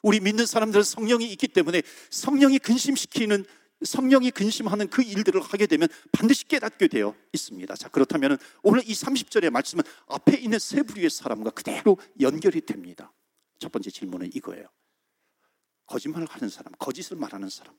우리 0.01 0.19
믿는 0.19 0.45
사람들은 0.45 0.83
성령이 0.83 1.31
있기 1.31 1.47
때문에 1.47 1.81
성령이 2.09 2.59
근심시키는 2.59 3.45
성령이 3.83 4.31
근심하는 4.31 4.87
그 4.89 5.03
일들을 5.03 5.41
하게 5.41 5.67
되면 5.67 5.87
반드시 6.11 6.45
깨닫게 6.45 6.87
되어 6.87 7.15
있습니다. 7.33 7.75
자, 7.75 7.89
그렇다면 7.89 8.37
오늘 8.63 8.81
이 8.85 8.93
30절의 8.93 9.49
말씀은 9.49 9.83
앞에 10.07 10.37
있는 10.37 10.59
세 10.59 10.81
부류의 10.83 11.09
사람과 11.09 11.51
그대로 11.51 11.97
연결이 12.21 12.61
됩니다. 12.61 13.11
첫 13.59 13.71
번째 13.71 13.89
질문은 13.89 14.31
이거예요. 14.33 14.67
거짓말을 15.85 16.27
하는 16.29 16.49
사람, 16.49 16.73
거짓을 16.79 17.17
말하는 17.17 17.49
사람, 17.49 17.73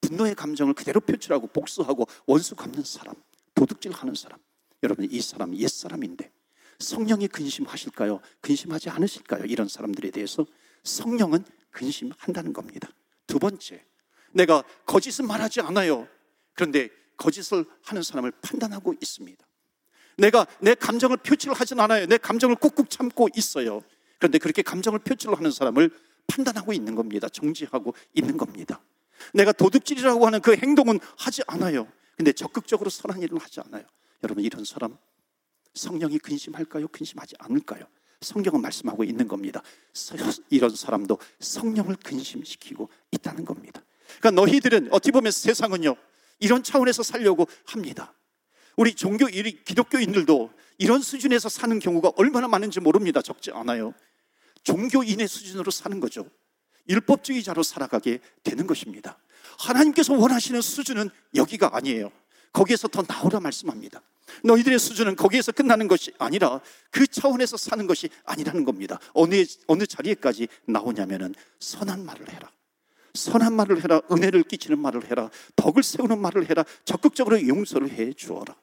분노의 0.00 0.34
감정을 0.34 0.74
그대로 0.74 1.00
표출하고 1.00 1.48
복수하고 1.48 2.06
원수 2.26 2.56
갚는 2.56 2.84
사람, 2.84 3.14
도둑질 3.54 3.92
하는 3.92 4.14
사람. 4.14 4.38
여러분, 4.82 5.06
이 5.10 5.20
사람 5.20 5.54
옛 5.56 5.68
사람인데 5.68 6.30
성령이 6.78 7.28
근심하실까요? 7.28 8.20
근심하지 8.40 8.90
않으실까요? 8.90 9.44
이런 9.44 9.68
사람들에 9.68 10.10
대해서 10.10 10.44
성령은 10.82 11.44
근심한다는 11.70 12.52
겁니다. 12.52 12.88
두 13.26 13.38
번째, 13.38 13.84
내가 14.32 14.64
거짓은 14.86 15.26
말하지 15.26 15.60
않아요. 15.60 16.08
그런데 16.54 16.88
거짓을 17.16 17.64
하는 17.84 18.02
사람을 18.02 18.32
판단하고 18.42 18.94
있습니다. 19.00 19.46
내가 20.18 20.46
내 20.60 20.74
감정을 20.74 21.18
표출을 21.18 21.54
하진 21.54 21.80
않아요. 21.80 22.06
내 22.06 22.18
감정을 22.18 22.56
꾹꾹 22.56 22.88
참고 22.88 23.28
있어요. 23.36 23.82
그런데 24.18 24.38
그렇게 24.38 24.62
감정을 24.62 24.98
표출을 25.00 25.36
하는 25.36 25.50
사람을 25.50 25.90
판단하고 26.32 26.72
있는 26.72 26.94
겁니다. 26.94 27.28
정지하고 27.28 27.94
있는 28.14 28.36
겁니다. 28.36 28.80
내가 29.34 29.52
도둑질이라고 29.52 30.26
하는 30.26 30.40
그 30.40 30.56
행동은 30.56 30.98
하지 31.18 31.42
않아요. 31.46 31.86
근데 32.16 32.32
적극적으로 32.32 32.88
선한 32.90 33.22
일은 33.22 33.38
하지 33.38 33.60
않아요. 33.60 33.84
여러분 34.22 34.42
이런 34.42 34.64
사람 34.64 34.96
성령이 35.74 36.18
근심할까요? 36.18 36.88
근심하지 36.88 37.34
않을까요? 37.38 37.84
성경은 38.20 38.62
말씀하고 38.62 39.04
있는 39.04 39.28
겁니다. 39.28 39.62
이런 40.48 40.70
사람도 40.70 41.18
성령을 41.40 41.96
근심시키고 41.96 42.88
있다는 43.10 43.44
겁니다. 43.44 43.82
그러니까 44.20 44.42
너희들은 44.42 44.88
어찌 44.92 45.10
보면 45.10 45.32
세상은요 45.32 45.96
이런 46.38 46.62
차원에서 46.62 47.02
살려고 47.02 47.46
합니다. 47.66 48.14
우리 48.76 48.94
종교 48.94 49.26
기독교인들도 49.26 50.50
이런 50.78 51.02
수준에서 51.02 51.48
사는 51.48 51.78
경우가 51.78 52.12
얼마나 52.16 52.48
많은지 52.48 52.80
모릅니다. 52.80 53.20
적지 53.22 53.50
않아요. 53.52 53.92
종교인의 54.64 55.28
수준으로 55.28 55.70
사는 55.70 55.98
거죠. 56.00 56.26
율법주의자로 56.88 57.62
살아가게 57.62 58.20
되는 58.42 58.66
것입니다. 58.66 59.18
하나님께서 59.58 60.14
원하시는 60.14 60.60
수준은 60.60 61.10
여기가 61.34 61.70
아니에요. 61.76 62.10
거기에서 62.52 62.88
더 62.88 63.02
나오라 63.02 63.40
말씀합니다. 63.40 64.02
너희들의 64.44 64.78
수준은 64.78 65.16
거기에서 65.16 65.52
끝나는 65.52 65.88
것이 65.88 66.12
아니라 66.18 66.60
그 66.90 67.06
차원에서 67.06 67.56
사는 67.56 67.86
것이 67.86 68.08
아니라는 68.24 68.64
겁니다. 68.64 68.98
어느, 69.14 69.44
어느 69.66 69.86
자리에까지 69.86 70.48
나오냐면은 70.66 71.34
선한 71.60 72.04
말을 72.04 72.28
해라. 72.32 72.50
선한 73.14 73.52
말을 73.54 73.82
해라. 73.84 74.00
은혜를 74.10 74.44
끼치는 74.44 74.78
말을 74.78 75.10
해라. 75.10 75.30
덕을 75.56 75.82
세우는 75.82 76.18
말을 76.20 76.48
해라. 76.48 76.64
적극적으로 76.84 77.46
용서를 77.46 77.90
해 77.90 78.12
주어라. 78.12 78.54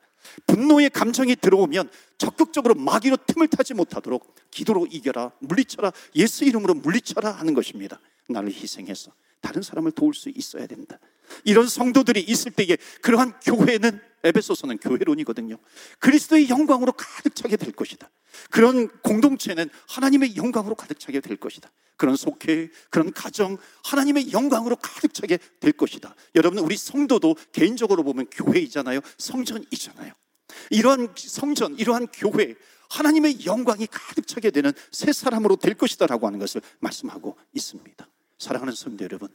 분노의 0.48 0.90
감정이 0.90 1.36
들어오면 1.36 1.90
적극적으로 2.18 2.76
마귀로 2.76 3.18
틈을 3.28 3.48
타지 3.48 3.74
못하도록 3.74 4.36
기도로 4.52 4.88
이겨라. 4.90 5.32
물리쳐라. 5.40 5.92
예수 6.16 6.46
이름으로 6.46 6.76
물리쳐라 6.76 7.32
하는 7.32 7.54
것입니다. 7.54 8.00
나를 8.28 8.52
희생해서 8.52 9.12
다른 9.42 9.62
사람을 9.62 9.92
도울 9.92 10.14
수 10.14 10.30
있어야 10.30 10.68
된다. 10.68 11.00
이런 11.44 11.68
성도들이 11.68 12.22
있을 12.22 12.52
때에 12.52 12.78
그러한 13.02 13.40
교회는 13.40 14.02
에베소서는 14.24 14.78
교회론이거든요. 14.78 15.58
그리스도의 16.00 16.50
영광으로 16.50 16.92
가득 16.94 17.36
차게 17.36 17.58
될 17.58 17.72
것이다. 17.72 18.10
그런 18.50 18.88
공동체는 19.02 19.70
하나님의 19.88 20.36
영광으로 20.36 20.76
가득 20.76 21.00
차게 21.00 21.20
될 21.22 21.38
것이다. 21.38 21.72
그런 21.98 22.16
속회, 22.16 22.70
그런 22.90 23.12
가정, 23.12 23.58
하나님의 23.84 24.32
영광으로 24.32 24.78
가득 24.78 25.14
차게 25.14 25.38
될 25.60 25.72
것이다. 25.74 26.16
여러분, 26.36 26.60
우리 26.60 26.78
성도도 26.78 27.36
개인적으로 27.52 28.04
보면 28.04 28.28
교회이잖아요. 28.32 29.02
성전이잖아요. 29.18 30.14
이러한 30.72 31.14
성전, 31.16 31.78
이러한 31.78 32.08
교회, 32.14 32.56
하나님의 32.90 33.46
영광이 33.46 33.88
가득 33.92 34.28
차게 34.28 34.52
되는 34.52 34.72
새 34.92 35.12
사람으로 35.12 35.58
될 35.58 35.76
것이다라고 35.76 36.26
하는 36.26 36.40
것을 36.40 36.62
말씀하고 36.80 37.38
있습니다. 37.54 38.08
사랑하는 38.40 38.74
성도 38.74 39.04
여러분, 39.04 39.28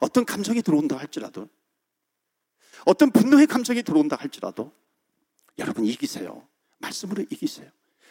어떤 0.00 0.24
감정이 0.24 0.62
들어온다 0.62 0.96
할지라도 0.96 1.48
어떤 2.84 3.10
분노의 3.10 3.46
감정이 3.46 3.82
들어온다 3.82 4.16
할지라도 4.16 4.72
여러분 5.58 5.84
이기세요. 5.86 6.46
말씀으로 6.78 7.24
이기세요. 7.30 7.70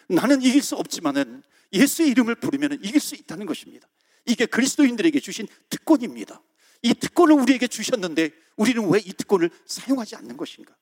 나는 0.09 0.41
이길 0.41 0.61
수 0.61 0.75
없지만은 0.75 1.43
예수의 1.73 2.09
이름을 2.09 2.35
부르면 2.35 2.79
이길 2.81 2.99
수 2.99 3.15
있다는 3.15 3.45
것입니다. 3.45 3.87
이게 4.25 4.45
그리스도인들에게 4.45 5.19
주신 5.19 5.47
특권입니다. 5.69 6.41
이 6.81 6.93
특권을 6.93 7.35
우리에게 7.35 7.67
주셨는데 7.67 8.31
우리는 8.57 8.87
왜 8.89 8.99
이 8.99 9.13
특권을 9.13 9.49
사용하지 9.65 10.15
않는 10.15 10.37
것인가? 10.37 10.75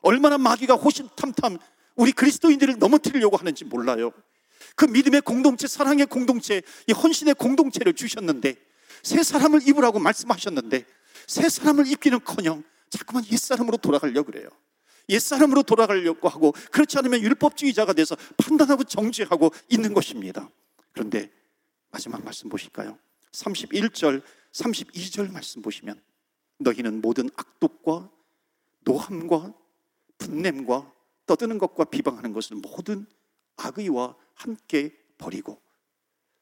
얼마나 0.00 0.38
마귀가 0.38 0.74
호심탐탐 0.74 1.58
우리 1.96 2.12
그리스도인들을 2.12 2.78
넘어뜨리려고 2.78 3.36
하는지 3.36 3.64
몰라요. 3.64 4.12
그 4.76 4.84
믿음의 4.84 5.22
공동체, 5.22 5.66
사랑의 5.66 6.06
공동체, 6.06 6.62
이 6.88 6.92
헌신의 6.92 7.34
공동체를 7.34 7.94
주셨는데 7.94 8.56
새 9.02 9.22
사람을 9.22 9.66
입으라고 9.68 9.98
말씀하셨는데 10.00 10.84
새 11.26 11.48
사람을 11.48 11.86
입기는커녕 11.86 12.64
자꾸만 12.94 13.24
옛사람으로 13.30 13.76
돌아가려고 13.78 14.30
그래요. 14.30 14.48
옛사람으로 15.08 15.64
돌아가려고 15.64 16.28
하고 16.28 16.52
그렇지 16.70 16.96
않으면 16.98 17.20
율법주의자가 17.22 17.92
돼서 17.92 18.16
판단하고 18.36 18.84
정죄하고 18.84 19.50
있는 19.68 19.92
것입니다. 19.92 20.48
그런데 20.92 21.30
마지막 21.90 22.24
말씀 22.24 22.48
보실까요? 22.48 22.96
31절, 23.32 24.22
32절 24.52 25.32
말씀 25.32 25.60
보시면 25.60 26.00
너희는 26.58 27.00
모든 27.00 27.28
악독과 27.36 28.10
노함과 28.84 29.52
분냄과 30.18 30.92
떠드는 31.26 31.58
것과 31.58 31.84
비방하는 31.84 32.32
것을 32.32 32.56
모든 32.56 33.06
악의와 33.56 34.14
함께 34.34 34.96
버리고 35.18 35.60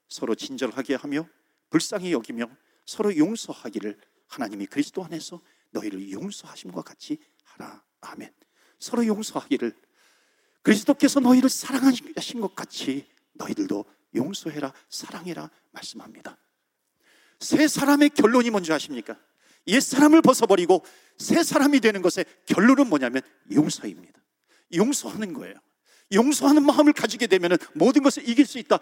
서로 0.09 0.35
친절하게 0.35 0.97
하며 0.97 1.27
불쌍히 1.71 2.12
여기며 2.12 2.51
서로 2.85 3.17
용서하기를 3.17 3.99
하나님이 4.29 4.67
그리스도 4.67 5.03
안에서 5.03 5.41
너희를 5.73 6.11
용서하심과 6.11 6.83
같이 6.83 7.19
하라. 7.45 7.83
아멘. 8.01 8.33
서로 8.79 9.07
용서하기를 9.07 9.75
그리스도께서 10.63 11.21
너희를 11.21 11.49
사랑하신 11.49 12.41
것 12.41 12.55
같이 12.55 13.09
너희들도 13.35 13.85
용서해라, 14.15 14.73
사랑해라 14.89 15.51
말씀합니다. 15.73 16.39
새 17.41 17.67
사람의 17.67 18.11
결론이 18.11 18.51
뭔지 18.51 18.73
아십니까? 18.73 19.19
옛 19.69 19.81
사람을 19.81 20.23
벗어버리고 20.23 20.85
새 21.19 21.43
사람이 21.43 21.81
되는 21.81 22.03
것의 22.03 22.25
결론은 22.47 22.89
뭐냐면 22.89 23.23
용서입니다. 23.53 24.21
용서하는 24.75 25.33
거예요. 25.33 25.55
용서하는 26.12 26.64
마음을 26.64 26.92
가지게 26.92 27.27
되면 27.27 27.57
모든 27.75 28.03
것을 28.03 28.29
이길 28.29 28.46
수 28.46 28.59
있다. 28.59 28.79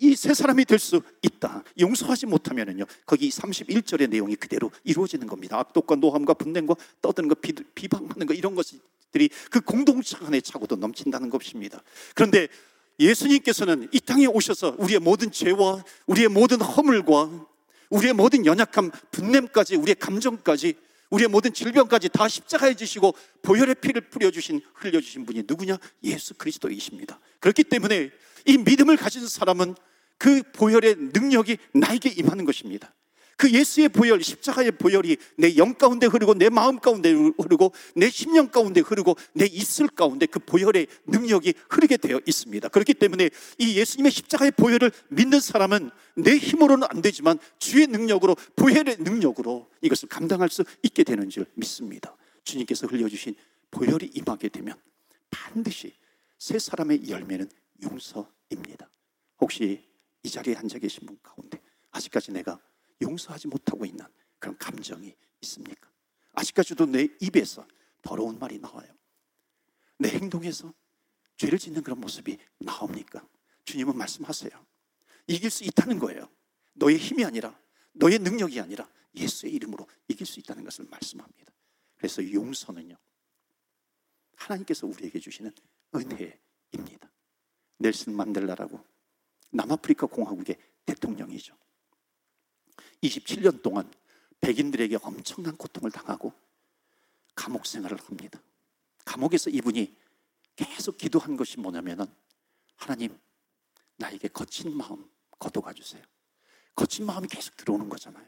이 0.00 0.14
세 0.16 0.34
사람이 0.34 0.64
될 0.64 0.78
수 0.78 1.02
있다. 1.22 1.62
용서하지 1.78 2.26
못하면은요, 2.26 2.84
거기 3.06 3.28
31절의 3.28 4.08
내용이 4.10 4.36
그대로 4.36 4.70
이루어지는 4.84 5.26
겁니다. 5.26 5.58
악독과 5.58 5.96
노함과 5.96 6.34
분냄과 6.34 6.74
떠드는 7.02 7.28
것, 7.28 7.38
비방하는 7.74 8.26
것, 8.26 8.34
이런 8.34 8.54
것들이 8.54 9.30
그 9.50 9.60
공동체 9.60 10.16
안에 10.22 10.40
차고도 10.40 10.76
넘친다는 10.76 11.30
것입니다. 11.30 11.82
그런데 12.14 12.48
예수님께서는 12.98 13.88
이 13.92 14.00
땅에 14.00 14.26
오셔서 14.26 14.76
우리의 14.78 15.00
모든 15.00 15.30
죄와 15.30 15.84
우리의 16.06 16.28
모든 16.28 16.60
허물과 16.60 17.46
우리의 17.90 18.12
모든 18.12 18.46
연약함, 18.46 18.90
분냄까지, 19.10 19.76
우리의 19.76 19.96
감정까지 19.96 20.74
우리의 21.14 21.28
모든 21.28 21.52
질병까지 21.52 22.08
다 22.08 22.28
십자가에 22.28 22.74
지시고 22.74 23.14
보혈의 23.42 23.76
피를 23.76 24.02
뿌려주신 24.02 24.60
흘려주신 24.74 25.26
분이 25.26 25.44
누구냐? 25.46 25.78
예수 26.02 26.34
그리스도이십니다. 26.34 27.20
그렇기 27.40 27.64
때문에 27.64 28.10
이 28.46 28.58
믿음을 28.58 28.96
가진 28.96 29.26
사람은 29.26 29.74
그 30.18 30.42
보혈의 30.52 30.96
능력이 31.12 31.58
나에게 31.74 32.10
임하는 32.10 32.44
것입니다. 32.44 32.92
그 33.36 33.50
예수의 33.50 33.88
보혈, 33.88 34.22
십자가의 34.22 34.72
보혈이 34.72 35.16
내 35.38 35.56
영 35.56 35.74
가운데 35.74 36.06
흐르고 36.06 36.34
내 36.34 36.48
마음 36.48 36.78
가운데 36.78 37.10
흐르고 37.10 37.72
내 37.96 38.10
심령 38.10 38.48
가운데 38.48 38.80
흐르고 38.80 39.16
내 39.32 39.46
있을 39.46 39.88
가운데 39.88 40.26
그 40.26 40.38
보혈의 40.38 40.86
능력이 41.06 41.54
흐르게 41.70 41.96
되어 41.96 42.20
있습니다. 42.26 42.68
그렇기 42.68 42.94
때문에 42.94 43.30
이 43.58 43.78
예수님의 43.78 44.12
십자가의 44.12 44.52
보혈을 44.52 44.90
믿는 45.08 45.40
사람은 45.40 45.90
내 46.16 46.36
힘으로는 46.36 46.86
안 46.90 47.02
되지만 47.02 47.38
주의 47.58 47.86
능력으로 47.86 48.36
보혈의 48.56 48.98
능력으로 49.00 49.68
이것을 49.80 50.08
감당할 50.08 50.48
수 50.48 50.64
있게 50.82 51.04
되는 51.04 51.28
줄 51.30 51.46
믿습니다. 51.54 52.16
주님께서 52.44 52.86
흘려주신 52.86 53.34
보혈이 53.70 54.10
임하게 54.14 54.48
되면 54.48 54.76
반드시 55.30 55.92
새 56.38 56.58
사람의 56.58 57.08
열매는 57.08 57.48
용서입니다. 57.82 58.88
혹시 59.40 59.82
이 60.22 60.30
자리에 60.30 60.56
앉아 60.56 60.78
계신 60.78 61.06
분 61.06 61.18
가운데 61.22 61.60
아직까지 61.90 62.32
내가 62.32 62.58
용서하지 63.02 63.48
못하고 63.48 63.84
있는 63.84 64.04
그런 64.38 64.56
감정이 64.58 65.14
있습니까? 65.42 65.90
아직까지도 66.32 66.86
내 66.86 67.08
입에서 67.20 67.66
더러운 68.02 68.38
말이 68.38 68.58
나와요. 68.58 68.92
내 69.98 70.10
행동에서 70.10 70.72
죄를 71.36 71.58
짓는 71.58 71.82
그런 71.82 72.00
모습이 72.00 72.38
나옵니까? 72.58 73.26
주님은 73.64 73.96
말씀하세요. 73.96 74.50
이길 75.26 75.50
수 75.50 75.64
있다는 75.64 75.98
거예요. 75.98 76.28
너의 76.74 76.98
힘이 76.98 77.24
아니라, 77.24 77.58
너의 77.92 78.18
능력이 78.18 78.60
아니라 78.60 78.88
예수의 79.14 79.54
이름으로 79.54 79.86
이길 80.08 80.26
수 80.26 80.40
있다는 80.40 80.64
것을 80.64 80.86
말씀합니다. 80.90 81.52
그래서 81.96 82.32
용서는요, 82.32 82.96
하나님께서 84.36 84.86
우리에게 84.86 85.18
주시는 85.20 85.52
은혜입니다. 85.94 87.10
넬슨 87.78 88.14
만델라라고 88.14 88.84
남아프리카 89.50 90.06
공화국의 90.06 90.56
대통령이죠. 90.84 91.56
27년 93.04 93.62
동안 93.62 93.90
백인들에게 94.40 94.98
엄청난 95.02 95.56
고통을 95.56 95.90
당하고 95.90 96.32
감옥 97.34 97.66
생활을 97.66 97.98
합니다. 97.98 98.40
감옥에서 99.04 99.50
이분이 99.50 99.94
계속 100.56 100.98
기도한 100.98 101.36
것이 101.36 101.58
뭐냐면은 101.58 102.06
하나님 102.76 103.18
나에게 103.96 104.28
거친 104.28 104.76
마음 104.76 105.08
걷어가 105.38 105.72
주세요. 105.72 106.02
거친 106.74 107.06
마음이 107.06 107.28
계속 107.28 107.56
들어오는 107.56 107.88
거잖아요. 107.88 108.26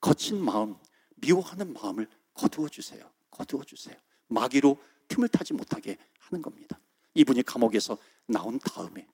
거친 0.00 0.42
마음, 0.42 0.76
미워하는 1.16 1.72
마음을 1.72 2.08
거두어 2.34 2.68
주세요. 2.68 3.10
거두어 3.30 3.64
주세요. 3.64 3.96
마귀로 4.28 4.78
틈을 5.08 5.28
타지 5.28 5.52
못하게 5.54 5.98
하는 6.20 6.42
겁니다. 6.42 6.78
이분이 7.14 7.42
감옥에서 7.42 7.98
나온 8.26 8.58
다음에 8.58 9.06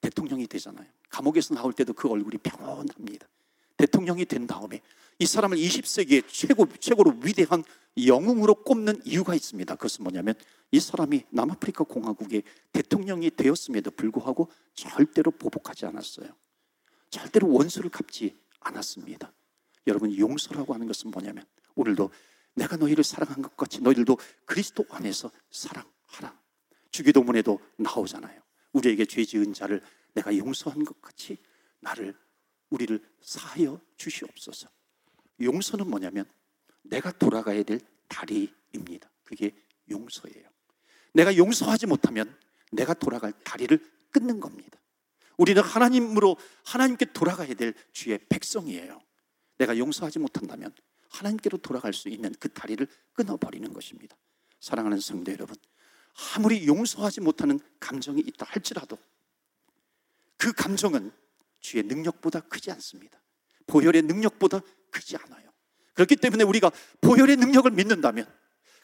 대통령이 0.00 0.46
되잖아요. 0.46 0.88
감옥에서 1.08 1.54
나올 1.54 1.72
때도 1.72 1.92
그 1.92 2.08
얼굴이 2.08 2.38
평온합니다. 2.38 3.26
대통령이 3.76 4.24
된 4.24 4.46
다음에 4.46 4.80
이 5.18 5.26
사람을 5.26 5.56
20세기의 5.56 6.24
최고, 6.28 6.66
최고로 6.66 7.18
위대한 7.22 7.62
영웅으로 8.06 8.54
꼽는 8.64 9.02
이유가 9.04 9.34
있습니다. 9.34 9.74
그것은 9.76 10.02
뭐냐면 10.04 10.34
이 10.70 10.80
사람이 10.80 11.24
남아프리카 11.30 11.84
공화국의 11.84 12.42
대통령이 12.72 13.30
되었음에도 13.30 13.90
불구하고 13.90 14.48
절대로 14.74 15.30
보복하지 15.30 15.86
않았어요. 15.86 16.28
절대로 17.10 17.52
원수를 17.52 17.90
갚지 17.90 18.36
않았습니다. 18.60 19.32
여러분, 19.86 20.16
용서라고 20.16 20.72
하는 20.74 20.86
것은 20.86 21.10
뭐냐면 21.10 21.44
오늘도 21.74 22.10
내가 22.54 22.76
너희를 22.76 23.04
사랑한 23.04 23.42
것 23.42 23.56
같이 23.56 23.80
너희들도 23.80 24.16
그리스도 24.44 24.84
안에서 24.90 25.30
사랑하라. 25.50 26.38
주기도문에도 26.90 27.60
나오잖아요. 27.76 28.40
우리에게 28.72 29.04
죄 29.06 29.24
지은 29.24 29.52
자를 29.52 29.82
내가 30.14 30.36
용서한 30.36 30.84
것 30.84 31.00
같이 31.00 31.38
나를 31.80 32.14
우리를 32.72 32.98
사하여 33.20 33.80
주시옵소서. 33.96 34.68
용서는 35.40 35.88
뭐냐면 35.88 36.24
내가 36.82 37.12
돌아가야 37.12 37.62
될 37.62 37.80
다리입니다. 38.08 39.10
그게 39.22 39.54
용서예요. 39.90 40.48
내가 41.12 41.36
용서하지 41.36 41.86
못하면 41.86 42.34
내가 42.72 42.94
돌아갈 42.94 43.32
다리를 43.44 43.78
끊는 44.10 44.40
겁니다. 44.40 44.80
우리는 45.36 45.62
하나님으로 45.62 46.36
하나님께 46.64 47.12
돌아가야 47.12 47.54
될 47.54 47.74
주의 47.92 48.18
백성이에요. 48.28 49.00
내가 49.58 49.76
용서하지 49.76 50.18
못한다면 50.18 50.74
하나님께로 51.10 51.58
돌아갈 51.58 51.92
수 51.92 52.08
있는 52.08 52.34
그 52.40 52.50
다리를 52.52 52.86
끊어버리는 53.12 53.70
것입니다. 53.72 54.16
사랑하는 54.60 54.98
성도 55.00 55.30
여러분, 55.32 55.56
아무리 56.34 56.66
용서하지 56.66 57.20
못하는 57.20 57.60
감정이 57.80 58.20
있다 58.20 58.46
할지라도 58.48 58.98
그 60.36 60.52
감정은 60.52 61.12
주의 61.62 61.82
능력보다 61.82 62.40
크지 62.40 62.70
않습니다. 62.72 63.22
보혈의 63.66 64.02
능력보다 64.02 64.60
크지 64.90 65.16
않아요. 65.16 65.50
그렇기 65.94 66.16
때문에 66.16 66.44
우리가 66.44 66.70
보혈의 67.00 67.36
능력을 67.36 67.70
믿는다면 67.70 68.26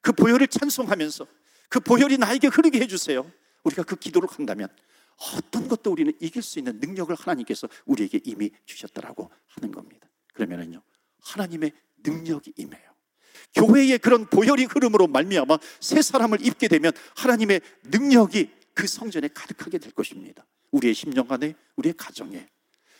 그 0.01 0.13
보혈을 0.13 0.49
찬송하면서 0.49 1.27
그 1.69 1.81
보혈이 1.81 2.17
나에게 2.17 2.47
흐르게 2.47 2.81
해주세요. 2.81 3.31
우리가 3.65 3.83
그 3.83 3.97
기도를 3.97 4.29
한다면 4.31 4.69
어떤 5.35 5.69
것도 5.69 5.91
우리는 5.91 6.13
이길 6.21 6.43
수 6.43 6.59
있는 6.59 6.79
능력을 6.79 7.15
하나님께서 7.15 7.69
우리에게 7.87 8.21
이미 8.25 8.51
주셨다라고 8.65 9.31
하는 9.49 9.73
겁니다. 9.73 10.09
그러면은요, 10.33 10.81
하나님의 11.21 11.73
능력이 12.05 12.55
임해요. 12.57 12.89
교회의 13.55 13.99
그런 13.99 14.27
보혈이 14.27 14.65
흐름으로 14.65 15.09
말미암아 15.09 15.59
새 15.81 16.01
사람을 16.03 16.47
입게 16.47 16.69
되면 16.69 16.93
하나님의 17.17 17.61
능력이 17.85 18.51
그 18.75 18.87
성전에 18.87 19.29
가득하게 19.29 19.79
될 19.79 19.93
것입니다. 19.93 20.47
우리의 20.71 20.95
심령 20.95 21.27
안에, 21.31 21.55
우리의 21.77 21.95
가정에 21.97 22.49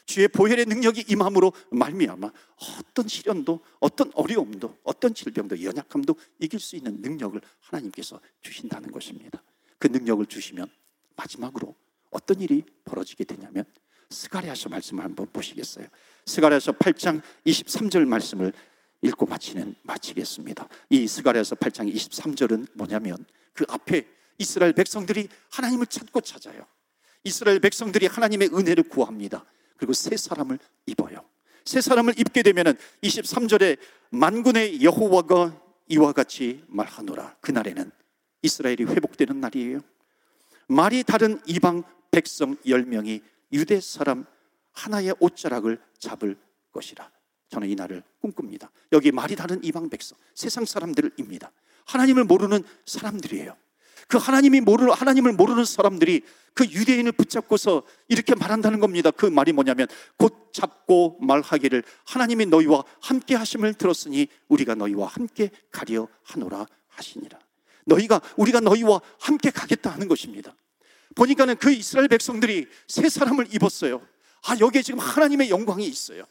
주의 0.09 0.27
보혈의 0.27 0.65
능력이 0.65 1.05
임함으로 1.07 1.53
말미암아 1.71 2.33
어떤 2.79 3.07
시련도, 3.07 3.61
어떤 3.79 4.11
어려움도, 4.15 4.79
어떤 4.83 5.13
질병도, 5.13 5.63
연약함도 5.63 6.17
이길 6.41 6.59
수 6.59 6.77
있는 6.77 7.03
능력을 7.03 7.39
하나님께서 7.61 8.19
주신다는 8.41 8.91
것입니다. 8.91 9.43
그 9.79 9.87
능력을 9.89 10.25
주시면 10.25 10.67
마지막으로 11.15 11.75
어떤 12.11 12.41
일이 12.41 12.65
벌어지게 12.87 13.25
되냐면 13.25 13.67
스가랴서 14.09 14.71
말씀을 14.71 15.05
한번 15.05 15.27
보시겠어요. 15.31 15.87
스가랴서 16.25 16.73
8장 16.73 17.21
23절 17.45 18.07
말씀을 18.07 18.55
읽고 19.03 19.27
마치는 19.27 19.75
마치겠습니다. 19.83 20.69
이 20.89 21.07
스가랴서 21.07 21.57
8장 21.57 21.95
23절은 21.95 22.69
뭐냐면 22.73 23.27
그 23.53 23.67
앞에 23.69 24.09
이스라엘 24.39 24.73
백성들이 24.73 25.29
하나님을 25.51 25.87
찾고 25.87 26.23
찾아요. 26.23 26.65
이스라엘 27.25 27.61
백성들이 27.61 28.07
하나님의 28.07 28.49
은혜를 28.55 28.85
구합니다. 28.85 29.45
그리고 29.79 29.95
새 29.95 30.17
사람을 30.17 30.59
입어요. 30.87 31.25
새 31.65 31.81
사람을 31.81 32.19
입게 32.19 32.43
되면은 32.43 32.75
23절에 33.03 33.79
만군의 34.11 34.83
여호와가 34.83 35.59
이와 35.89 36.13
같이 36.13 36.63
말하노라. 36.67 37.37
그날에는 37.41 37.91
이스라엘이 38.43 38.85
회복되는 38.85 39.41
날이에요. 39.41 39.81
말이 40.69 41.03
다른 41.03 41.41
이방 41.47 41.83
백성 42.11 42.57
10명이 42.57 43.23
유대 43.53 43.81
사람 43.81 44.27
하나의 44.73 45.15
옷자락을 45.19 45.81
잡을 45.99 46.37
것이라. 46.73 47.11
저는 47.49 47.69
이 47.69 47.75
날을 47.75 48.03
꿈꿉니다. 48.21 48.71
여기 48.93 49.11
말이 49.11 49.35
다른 49.35 49.63
이방 49.65 49.89
백성, 49.89 50.19
세상 50.35 50.65
사람들입니다. 50.65 51.51
하나님을 51.87 52.25
모르는 52.25 52.63
사람들이에요. 52.85 53.57
그 54.09 54.17
하나님이 54.17 54.63
모르는 54.63 54.93
하나님을 54.93 55.35
모르는 55.35 55.65
사람들이 55.65 56.23
그 56.55 56.65
유대인을 56.65 57.13
붙잡고서 57.13 57.83
이렇게 58.09 58.35
말한다는 58.35 58.81
겁니다. 58.81 59.11
그 59.11 59.27
말이 59.27 59.53
뭐냐면 59.53 59.87
곧 60.17 60.51
잡고 60.53 61.19
말하기를 61.21 61.85
하나님이 62.07 62.47
너희와 62.47 62.85
함께 63.01 63.35
하심을 63.37 63.75
들었으니 63.75 64.29
우리가 64.49 64.75
너희와 64.75 65.07
함께 65.07 65.51
가려 65.71 66.09
하노라 66.25 66.67
하시니라. 66.89 67.39
너희가 67.85 68.21
우리가 68.37 68.61
너희와 68.61 69.01
함께 69.21 69.51
가겠다 69.51 69.91
하는 69.91 70.09
것입니다. 70.09 70.55
보니까는 71.15 71.57
그 71.57 71.71
이스라엘 71.71 72.09
백성들이 72.09 72.67
새 72.87 73.09
사람을 73.09 73.55
입었어요. 73.55 74.01
아, 74.47 74.57
여기에 74.59 74.83
지금 74.83 75.01
하나님의 75.01 75.51
영광이 75.51 75.87
있어요. 75.87 76.25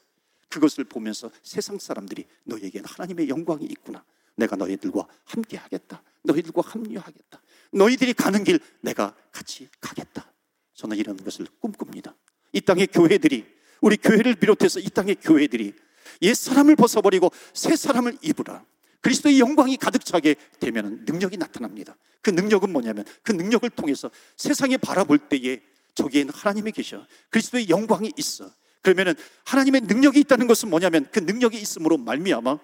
그것을 0.49 0.83
보면서 0.85 1.29
세상 1.43 1.77
사람들이 1.77 2.25
너희에게는 2.45 2.85
하나님의 2.87 3.29
영광이 3.29 3.65
있구나. 3.65 4.03
내가 4.35 4.55
너희들과 4.55 5.05
함께 5.25 5.57
하겠다. 5.57 6.01
너희들과 6.23 6.61
합류하겠다. 6.65 7.41
너희들이 7.71 8.13
가는 8.13 8.43
길 8.43 8.59
내가 8.81 9.15
같이 9.31 9.67
가겠다. 9.81 10.31
저는 10.73 10.97
이런 10.97 11.17
것을 11.17 11.47
꿈꿉니다. 11.59 12.15
이 12.53 12.61
땅의 12.61 12.87
교회들이 12.87 13.45
우리 13.81 13.97
교회를 13.97 14.35
비롯해서 14.35 14.79
이 14.79 14.89
땅의 14.89 15.15
교회들이 15.21 15.73
옛 16.21 16.33
사람을 16.33 16.75
벗어버리고 16.75 17.31
새 17.53 17.75
사람을 17.75 18.17
입으라. 18.21 18.65
그리스도의 19.01 19.39
영광이 19.39 19.77
가득 19.77 20.03
차게 20.03 20.35
되면 20.59 21.05
능력이 21.05 21.37
나타납니다. 21.37 21.95
그 22.21 22.29
능력은 22.29 22.71
뭐냐면 22.71 23.05
그 23.23 23.31
능력을 23.31 23.69
통해서 23.71 24.09
세상에 24.35 24.77
바라볼 24.77 25.17
때에 25.17 25.61
저기에는 25.95 26.33
하나님이 26.33 26.71
계셔. 26.71 27.05
그리스도의 27.29 27.69
영광이 27.69 28.13
있어. 28.17 28.51
그러면은 28.81 29.15
하나님의 29.45 29.81
능력이 29.81 30.19
있다는 30.21 30.47
것은 30.47 30.69
뭐냐면 30.69 31.07
그 31.11 31.19
능력이 31.19 31.57
있음으로 31.57 31.97
말미암아 31.97 32.59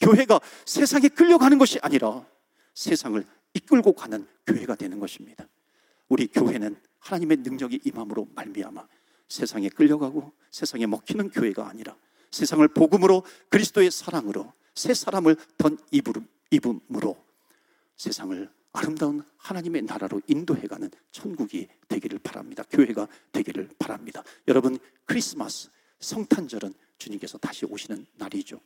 교회가 0.00 0.40
세상에 0.64 1.08
끌려가는 1.08 1.58
것이 1.58 1.78
아니라 1.82 2.24
세상을 2.74 3.24
이끌고 3.54 3.92
가는 3.92 4.26
교회가 4.46 4.74
되는 4.74 4.98
것입니다. 4.98 5.46
우리 6.08 6.26
교회는 6.26 6.76
하나님의 7.00 7.38
능력이 7.38 7.80
임함으로 7.84 8.28
말미암아 8.34 8.86
세상에 9.28 9.68
끌려가고 9.68 10.32
세상에 10.50 10.86
먹히는 10.86 11.30
교회가 11.30 11.68
아니라 11.68 11.96
세상을 12.30 12.66
복음으로 12.68 13.24
그리스도의 13.48 13.90
사랑으로 13.90 14.52
새 14.74 14.94
사람을 14.94 15.36
덧입음으로 15.56 17.16
세상을 17.96 18.50
아름다운 18.72 19.24
하나님의 19.38 19.82
나라로 19.82 20.20
인도해가는 20.26 20.90
천국이 21.10 21.68
되기를 21.88 22.20
바랍니다. 22.20 22.62
교회가 22.70 23.08
되기를 23.32 23.70
바랍니다. 23.78 24.22
여러분 24.46 24.78
크리스마스 25.04 25.68
성탄절은 26.00 26.74
주님께서 26.98 27.38
다시 27.38 27.66
오시는 27.66 28.06
날이죠. 28.16 28.60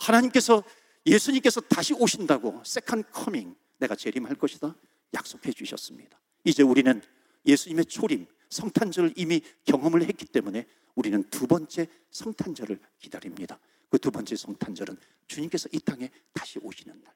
하나님께서 0.00 0.64
예수님께서 1.06 1.60
다시 1.60 1.94
오신다고 1.94 2.62
Second 2.64 3.04
Coming 3.12 3.54
내가 3.78 3.94
재림할 3.94 4.36
것이다 4.36 4.74
약속해 5.14 5.52
주셨습니다. 5.52 6.18
이제 6.44 6.62
우리는 6.62 7.02
예수님의 7.44 7.86
초림 7.86 8.26
성탄절을 8.48 9.14
이미 9.16 9.40
경험을 9.64 10.02
했기 10.04 10.24
때문에 10.24 10.66
우리는 10.94 11.22
두 11.30 11.46
번째 11.46 11.86
성탄절을 12.10 12.78
기다립니다. 12.98 13.58
그 13.88 13.98
두 13.98 14.10
번째 14.10 14.36
성탄절은 14.36 14.96
주님께서 15.26 15.68
이 15.72 15.78
땅에 15.80 16.10
다시 16.32 16.58
오시는 16.62 17.02
날. 17.02 17.14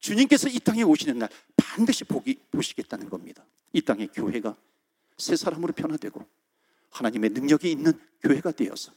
주님께서 0.00 0.48
이 0.48 0.58
땅에 0.58 0.82
오시는 0.82 1.18
날 1.18 1.28
반드시 1.56 2.04
보기, 2.04 2.36
보시겠다는 2.50 3.08
겁니다. 3.08 3.44
이 3.72 3.80
땅의 3.80 4.08
교회가 4.08 4.56
새 5.18 5.36
사람으로 5.36 5.72
변화되고 5.72 6.26
하나님의 6.90 7.30
능력이 7.30 7.70
있는 7.70 7.92
교회가 8.20 8.52
되어서 8.52 8.92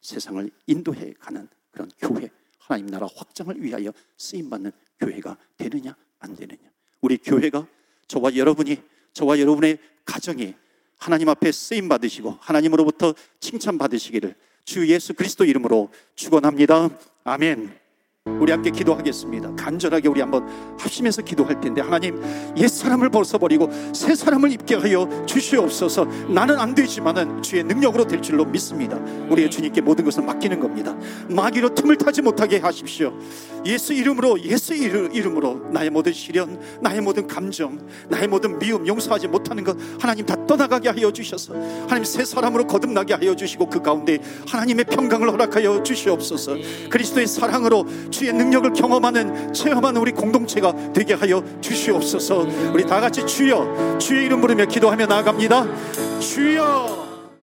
세상을 0.00 0.50
인도해 0.66 1.12
가는 1.14 1.48
그런 1.70 1.90
교회, 1.98 2.30
하나님 2.58 2.86
나라 2.86 3.06
확장을 3.14 3.60
위하여 3.60 3.92
쓰임 4.16 4.48
받는 4.48 4.72
교회가 4.98 5.36
되느냐, 5.56 5.96
안 6.20 6.34
되느냐. 6.36 6.60
우리 7.00 7.16
교회가 7.18 7.66
저와 8.08 8.36
여러분이, 8.36 8.82
저와 9.12 9.38
여러분의 9.38 9.78
가정이 10.04 10.54
하나님 10.98 11.28
앞에 11.28 11.52
쓰임 11.52 11.88
받으시고 11.88 12.38
하나님으로부터 12.40 13.14
칭찬 13.40 13.78
받으시기를 13.78 14.34
주 14.64 14.88
예수 14.88 15.14
그리스도 15.14 15.44
이름으로 15.44 15.90
축원합니다. 16.14 16.90
아멘. 17.24 17.85
우리 18.26 18.50
함께 18.50 18.70
기도하겠습니다. 18.70 19.54
간절하게 19.54 20.08
우리 20.08 20.20
한번 20.20 20.46
합심해서 20.78 21.22
기도할 21.22 21.60
텐데 21.60 21.80
하나님 21.80 22.20
옛 22.56 22.66
사람을 22.66 23.08
벗어버리고 23.08 23.70
새 23.94 24.14
사람을 24.16 24.50
입게 24.50 24.74
하여 24.74 25.08
주시옵소서. 25.26 26.04
나는 26.28 26.58
안 26.58 26.74
되지만은 26.74 27.42
주의 27.42 27.62
능력으로 27.62 28.04
될 28.04 28.20
줄로 28.20 28.44
믿습니다. 28.44 28.96
우리의 29.30 29.50
주님께 29.50 29.80
모든 29.80 30.04
것을 30.04 30.24
맡기는 30.24 30.58
겁니다. 30.58 30.96
마귀로 31.30 31.74
틈을 31.74 31.96
타지 31.98 32.22
못하게 32.22 32.58
하십시오. 32.58 33.12
예수 33.64 33.92
이름으로 33.92 34.40
예수 34.42 34.74
이름으로 34.74 35.70
나의 35.72 35.90
모든 35.90 36.12
시련, 36.12 36.60
나의 36.80 37.00
모든 37.00 37.26
감정, 37.26 37.78
나의 38.08 38.28
모든 38.28 38.58
미움 38.58 38.86
용서하지 38.86 39.28
못하는 39.28 39.64
것 39.64 39.76
하나님 40.00 40.26
다 40.26 40.36
떠나가게 40.46 40.88
하여 40.88 41.12
주셔서 41.12 41.54
하나님 41.54 42.04
새 42.04 42.24
사람으로 42.24 42.66
거듭나게 42.66 43.14
하여 43.14 43.34
주시고 43.34 43.66
그 43.70 43.82
가운데 43.82 44.18
하나님의 44.48 44.84
평강을 44.86 45.30
허락하여 45.30 45.82
주시옵소서. 45.82 46.56
그리스도의 46.90 47.26
사랑으로 47.26 47.86
주의 48.16 48.32
능력을 48.32 48.72
경험하는 48.72 49.52
체험하는 49.52 50.00
우리 50.00 50.12
공동체가 50.12 50.74
되게 50.94 51.12
하여 51.12 51.44
주시옵소서. 51.60 52.46
우리 52.72 52.86
다 52.86 52.98
같이 52.98 53.26
주여 53.26 53.98
주의 53.98 54.24
이름 54.24 54.40
부르며 54.40 54.64
기도하며 54.64 55.04
나아갑니다. 55.04 55.66
주여 56.18 57.05